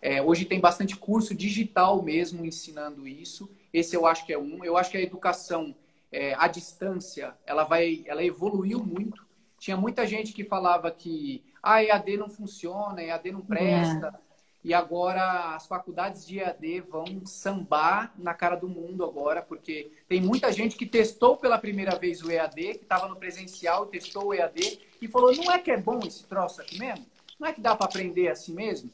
[0.00, 3.50] É, hoje tem bastante curso digital mesmo ensinando isso.
[3.70, 4.64] Esse eu acho que é um.
[4.64, 5.76] Eu acho que a educação
[6.10, 9.26] é, à distância, ela vai, ela evoluiu muito.
[9.58, 14.08] Tinha muita gente que falava que ah, EAD não funciona, EAD não presta.
[14.08, 14.32] É.
[14.64, 20.20] E agora as faculdades de EAD vão sambar na cara do mundo agora, porque tem
[20.20, 24.34] muita gente que testou pela primeira vez o EAD, que estava no presencial, testou o
[24.34, 27.04] EAD e falou: não é que é bom esse troço aqui mesmo?
[27.40, 28.90] Não é que dá para aprender assim mesmo?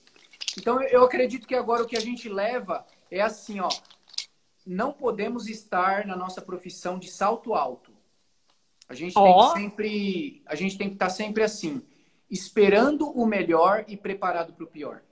[0.56, 3.68] Então eu acredito que agora o que a gente leva é assim, ó,
[4.66, 7.92] não podemos estar na nossa profissão de salto alto.
[8.88, 9.22] A gente oh.
[9.22, 11.82] tem que sempre, a gente tem que estar sempre assim,
[12.30, 15.02] esperando o melhor e preparado para o pior.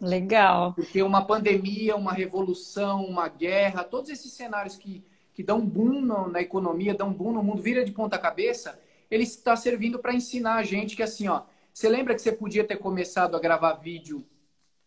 [0.00, 0.74] Legal.
[0.74, 6.40] Porque uma pandemia, uma revolução, uma guerra, todos esses cenários que, que dão boom na
[6.40, 8.78] economia, dão boom no mundo, vira de ponta cabeça,
[9.10, 11.42] ele está servindo para ensinar a gente que assim, ó,
[11.72, 14.24] você lembra que você podia ter começado a gravar vídeo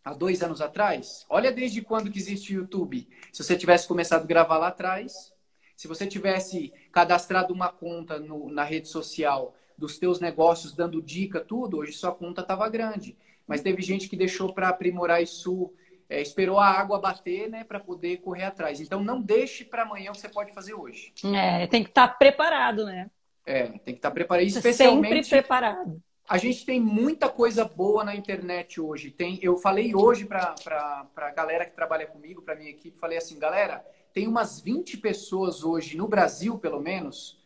[0.04, 1.26] há dois anos atrás?
[1.30, 3.08] Olha desde quando que existe o YouTube.
[3.32, 5.34] Se você tivesse começado a gravar lá atrás,
[5.76, 11.40] se você tivesse cadastrado uma conta no, na rede social dos teus negócios, dando dica,
[11.40, 13.16] tudo, hoje sua conta estava grande.
[13.46, 15.72] Mas teve gente que deixou para aprimorar isso,
[16.10, 18.82] é, esperou a água bater, né, para poder correr atrás.
[18.82, 21.14] Então não deixe para amanhã o que você pode fazer hoje.
[21.24, 23.10] É, tem que estar tá preparado, né?
[23.46, 24.46] É, tem que estar tá preparado.
[24.46, 26.02] Especialmente, Sempre preparado.
[26.28, 29.12] A gente tem muita coisa boa na internet hoje.
[29.12, 30.56] Tem, eu falei hoje para
[31.16, 35.64] a galera que trabalha comigo, para minha equipe, falei assim, galera, tem umas 20 pessoas
[35.64, 37.40] hoje, no Brasil pelo menos,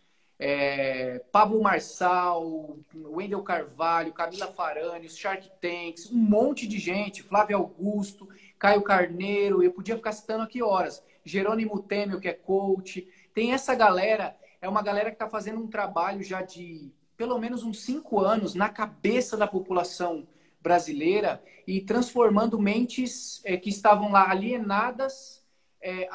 [0.44, 8.28] é, Pablo Marçal, Wendel Carvalho, Camila Farani, Shark Tanks, um monte de gente, Flávio Augusto,
[8.58, 13.08] Caio Carneiro, eu podia ficar citando aqui horas, Jerônimo Temel, que é coach.
[13.36, 17.64] Tem essa galera, é uma galera que está fazendo um trabalho já de pelo menos
[17.64, 20.28] uns cinco anos na cabeça da população
[20.60, 25.46] brasileira e transformando mentes é, que estavam lá alienadas
[25.80, 26.08] é,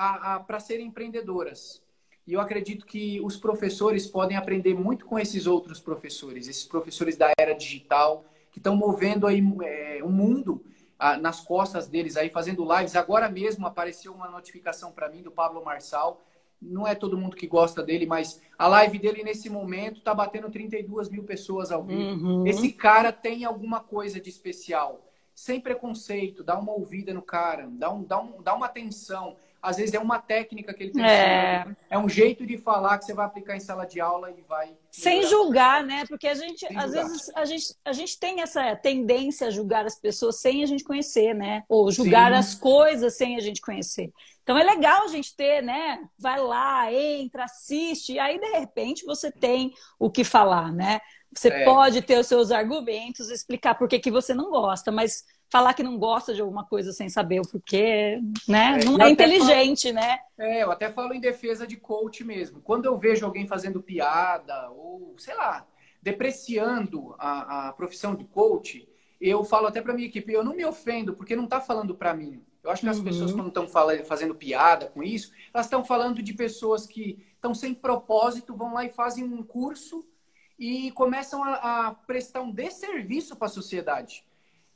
[0.48, 1.85] para serem empreendedoras.
[2.26, 7.16] E eu acredito que os professores podem aprender muito com esses outros professores, esses professores
[7.16, 10.64] da era digital, que estão movendo aí é, o mundo
[10.98, 12.96] ah, nas costas deles aí, fazendo lives.
[12.96, 16.20] Agora mesmo apareceu uma notificação para mim do Pablo Marçal,
[16.60, 20.50] não é todo mundo que gosta dele, mas a live dele nesse momento tá batendo
[20.50, 22.00] 32 mil pessoas ao vivo.
[22.00, 22.46] Uhum.
[22.46, 25.02] Esse cara tem alguma coisa de especial.
[25.34, 29.36] Sem preconceito, dá uma ouvida no cara, dá, um, dá, um, dá uma atenção.
[29.66, 31.04] Às vezes é uma técnica que ele tem.
[31.04, 31.66] É...
[31.90, 34.76] é um jeito de falar que você vai aplicar em sala de aula e vai.
[34.90, 36.04] Sem julgar, né?
[36.08, 37.04] Porque a gente, sem às julgar.
[37.04, 40.84] vezes, a gente, a gente tem essa tendência a julgar as pessoas sem a gente
[40.84, 41.64] conhecer, né?
[41.68, 42.38] Ou julgar Sim.
[42.38, 44.12] as coisas sem a gente conhecer.
[44.44, 45.98] Então é legal a gente ter, né?
[46.16, 51.00] Vai lá, entra, assiste, e aí de repente você tem o que falar, né?
[51.34, 51.64] Você é.
[51.64, 55.82] pode ter os seus argumentos, explicar por que, que você não gosta, mas falar que
[55.82, 58.78] não gosta de alguma coisa sem saber o porquê, né?
[58.80, 60.18] É, não é inteligente, falo, né?
[60.38, 62.60] É, eu até falo em defesa de coach mesmo.
[62.60, 65.66] Quando eu vejo alguém fazendo piada ou, sei lá,
[66.02, 68.88] depreciando a, a profissão de coach,
[69.20, 72.14] eu falo até para minha equipe, eu não me ofendo porque não está falando para
[72.14, 72.42] mim.
[72.62, 73.04] Eu acho que as uhum.
[73.04, 73.68] pessoas, quando estão
[74.04, 78.84] fazendo piada com isso, elas estão falando de pessoas que estão sem propósito, vão lá
[78.84, 80.04] e fazem um curso
[80.58, 84.24] e começam a, a prestar um desserviço para a sociedade.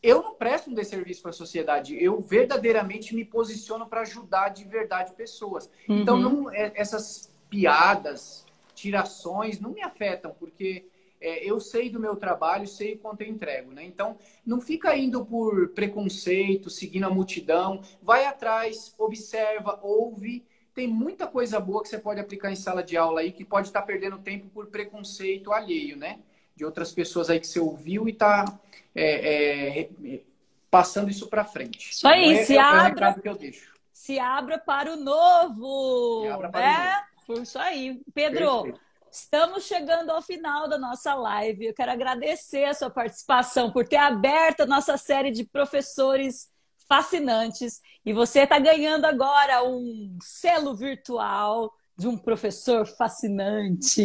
[0.02, 4.64] Eu não presto um desserviço para a sociedade, eu verdadeiramente me posiciono para ajudar de
[4.64, 5.70] verdade pessoas.
[5.84, 6.02] Então, uhum.
[6.02, 10.86] Então, não, é, essas piadas, tirações, não me afetam, porque
[11.20, 13.84] é, eu sei do meu trabalho, sei quanto eu entrego, né?
[13.84, 20.46] Então, não fica indo por preconceito, seguindo a multidão, vai atrás, observa, ouve.
[20.74, 23.68] Tem muita coisa boa que você pode aplicar em sala de aula aí, que pode
[23.68, 26.20] estar perdendo tempo por preconceito alheio, né?
[26.60, 28.44] De outras pessoas aí que você ouviu e está
[28.94, 30.20] é, é,
[30.70, 31.92] passando isso para frente.
[31.92, 33.16] Isso aí, então, é, se é abra.
[33.90, 36.20] Se abra para o novo.
[36.20, 37.42] Se abra para é, o novo.
[37.42, 38.02] Isso aí.
[38.12, 38.64] Pedro.
[38.64, 38.80] Perfeito.
[39.10, 41.64] Estamos chegando ao final da nossa live.
[41.64, 46.50] Eu quero agradecer a sua participação por ter aberto a nossa série de professores
[46.86, 47.80] fascinantes.
[48.04, 54.02] E você está ganhando agora um selo virtual de um professor fascinante.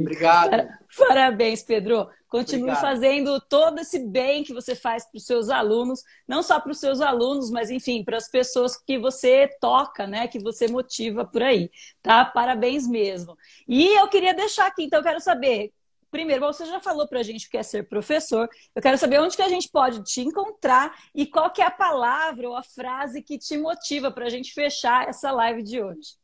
[0.00, 0.68] Obrigado.
[0.96, 2.08] Parabéns, Pedro.
[2.28, 2.80] Continue Obrigado.
[2.80, 6.78] fazendo todo esse bem que você faz para os seus alunos, não só para os
[6.78, 10.28] seus alunos, mas enfim, para as pessoas que você toca, né?
[10.28, 11.68] Que você motiva por aí,
[12.00, 12.24] tá?
[12.24, 13.36] Parabéns mesmo.
[13.66, 15.72] E eu queria deixar aqui, então, eu quero saber.
[16.12, 18.48] Primeiro, você já falou para a gente que é ser professor.
[18.72, 21.70] Eu quero saber onde que a gente pode te encontrar e qual que é a
[21.70, 26.21] palavra ou a frase que te motiva para a gente fechar essa live de hoje.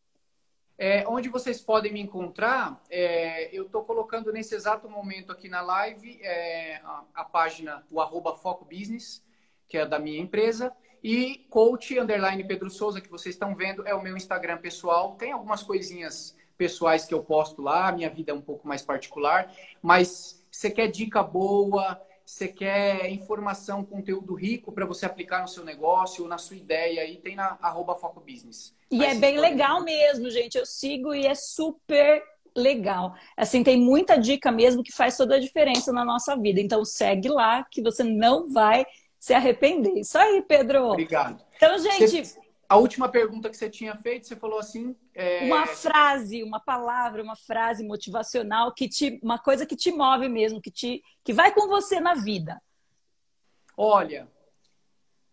[0.80, 5.60] É, onde vocês podem me encontrar, é, eu estou colocando nesse exato momento aqui na
[5.60, 9.20] live é, a, a, página, o arroba Foco Business,
[9.66, 10.72] que é da minha empresa,
[11.02, 15.16] e coach underline Pedro Souza, que vocês estão vendo, é o meu Instagram pessoal.
[15.16, 19.52] Tem algumas coisinhas pessoais que eu posto lá, minha vida é um pouco mais particular,
[19.82, 25.64] mas você quer dica boa, você quer informação, conteúdo rico para você aplicar no seu
[25.64, 28.76] negócio ou na sua ideia, aí tem na arroba Foco Business.
[28.90, 30.58] E é bem legal mesmo, gente.
[30.58, 32.22] Eu sigo e é super
[32.54, 33.14] legal.
[33.34, 36.60] Assim, tem muita dica mesmo que faz toda a diferença na nossa vida.
[36.60, 38.84] Então segue lá que você não vai
[39.18, 39.94] se arrepender.
[39.96, 40.84] Isso aí, Pedro.
[40.84, 41.42] Obrigado.
[41.56, 42.26] Então, gente.
[42.26, 42.38] Você,
[42.68, 44.94] a última pergunta que você tinha feito, você falou assim.
[45.14, 45.44] É...
[45.44, 49.18] Uma frase, uma palavra, uma frase motivacional que te.
[49.22, 52.60] Uma coisa que te move mesmo, que, te, que vai com você na vida.
[53.74, 54.28] Olha,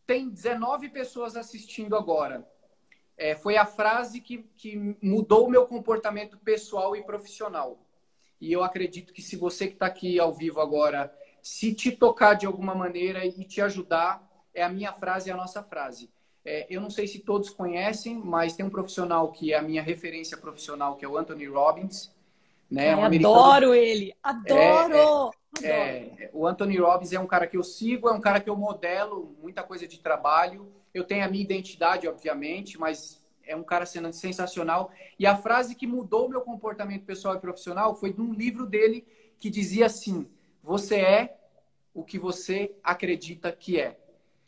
[0.08, 2.48] tem 19 pessoas assistindo agora.
[3.18, 7.80] É, foi a frase que, que mudou o meu comportamento pessoal e profissional.
[8.40, 12.34] E eu acredito que se você que está aqui ao vivo agora, se te tocar
[12.34, 16.10] de alguma maneira e te ajudar, é a minha frase, é a nossa frase.
[16.46, 19.82] É, eu não sei se todos conhecem, mas tem um profissional que é a minha
[19.82, 22.14] referência profissional, que é o Anthony Robbins.
[22.70, 22.94] Né?
[22.94, 25.32] Ai, um adoro ele, adoro!
[25.64, 28.40] É, é, é, o Anthony Robbins é um cara que eu sigo, é um cara
[28.40, 30.72] que eu modelo muita coisa de trabalho.
[30.94, 34.92] Eu tenho a minha identidade, obviamente, mas é um cara sensacional.
[35.18, 38.68] E a frase que mudou o meu comportamento pessoal e profissional foi de um livro
[38.68, 39.06] dele
[39.40, 40.28] que dizia assim:
[40.62, 41.38] Você é
[41.94, 43.98] o que você acredita que é.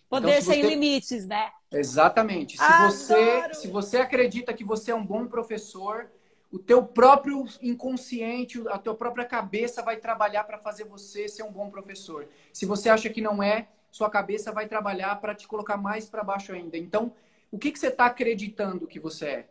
[0.09, 0.69] Poder então, sem você...
[0.69, 1.51] limites, né?
[1.71, 2.57] Exatamente.
[2.57, 6.09] Se você, se você acredita que você é um bom professor,
[6.51, 11.51] o teu próprio inconsciente, a tua própria cabeça vai trabalhar para fazer você ser um
[11.51, 12.27] bom professor.
[12.53, 16.23] Se você acha que não é, sua cabeça vai trabalhar para te colocar mais para
[16.23, 16.77] baixo ainda.
[16.77, 17.13] Então,
[17.51, 19.49] o que, que você está acreditando que você é?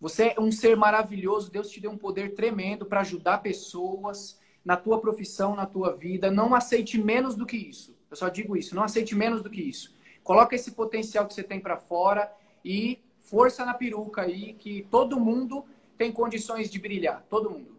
[0.00, 4.76] Você é um ser maravilhoso, Deus te deu um poder tremendo para ajudar pessoas na
[4.76, 6.30] tua profissão, na tua vida.
[6.30, 7.96] Não aceite menos do que isso.
[8.10, 9.94] Eu só digo isso, não aceite menos do que isso.
[10.26, 12.28] Coloca esse potencial que você tem para fora
[12.64, 15.64] e força na peruca aí, que todo mundo
[15.96, 17.24] tem condições de brilhar.
[17.30, 17.78] Todo mundo.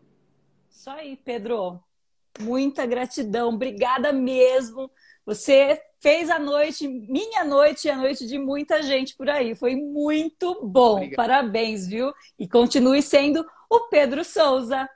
[0.71, 1.77] Isso aí, Pedro.
[2.39, 3.49] Muita gratidão.
[3.49, 4.89] Obrigada mesmo.
[5.25, 9.53] Você fez a noite, minha noite e a noite de muita gente por aí.
[9.53, 10.93] Foi muito bom.
[10.93, 11.17] Obrigado.
[11.17, 12.13] Parabéns, viu?
[12.39, 14.89] E continue sendo o Pedro Souza.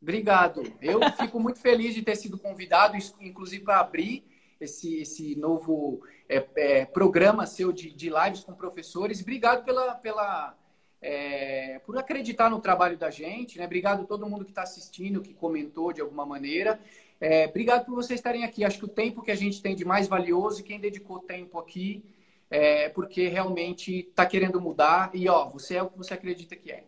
[0.00, 0.62] Obrigado.
[0.80, 4.24] Eu fico muito feliz de ter sido convidado, inclusive para abrir
[4.64, 9.20] esse, esse novo é, é, programa seu de, de lives com professores.
[9.20, 10.56] Obrigado pela, pela,
[11.00, 13.58] é, por acreditar no trabalho da gente.
[13.58, 13.64] Né?
[13.64, 16.80] Obrigado a todo mundo que está assistindo, que comentou de alguma maneira.
[17.20, 18.64] É, obrigado por vocês estarem aqui.
[18.64, 21.58] Acho que o tempo que a gente tem de mais valioso e quem dedicou tempo
[21.58, 22.04] aqui
[22.50, 25.10] é porque realmente está querendo mudar.
[25.14, 26.84] E ó, você é o que você acredita que é.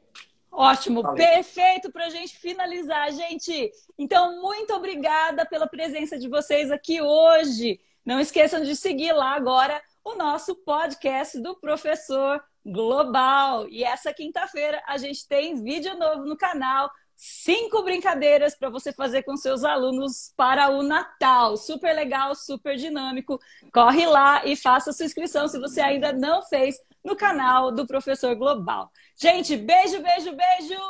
[0.56, 1.16] Ótimo, Valeu.
[1.16, 3.70] perfeito para a gente finalizar, gente.
[3.98, 7.78] Então, muito obrigada pela presença de vocês aqui hoje.
[8.02, 13.68] Não esqueçam de seguir lá agora o nosso podcast do Professor Global.
[13.68, 16.90] E essa quinta-feira a gente tem vídeo novo no canal.
[17.14, 21.56] Cinco brincadeiras para você fazer com seus alunos para o Natal.
[21.58, 23.38] Super legal, super dinâmico.
[23.72, 28.34] Corre lá e faça sua inscrição se você ainda não fez no canal do Professor
[28.34, 28.90] Global.
[29.16, 30.80] Gente, beijo, beijo, beijo.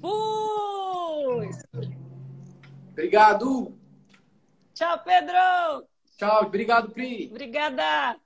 [0.00, 1.50] Fui!
[2.92, 3.76] Obrigado.
[4.72, 5.88] Tchau, Pedro.
[6.16, 7.28] Tchau, obrigado, Pri.
[7.28, 8.16] Obrigada.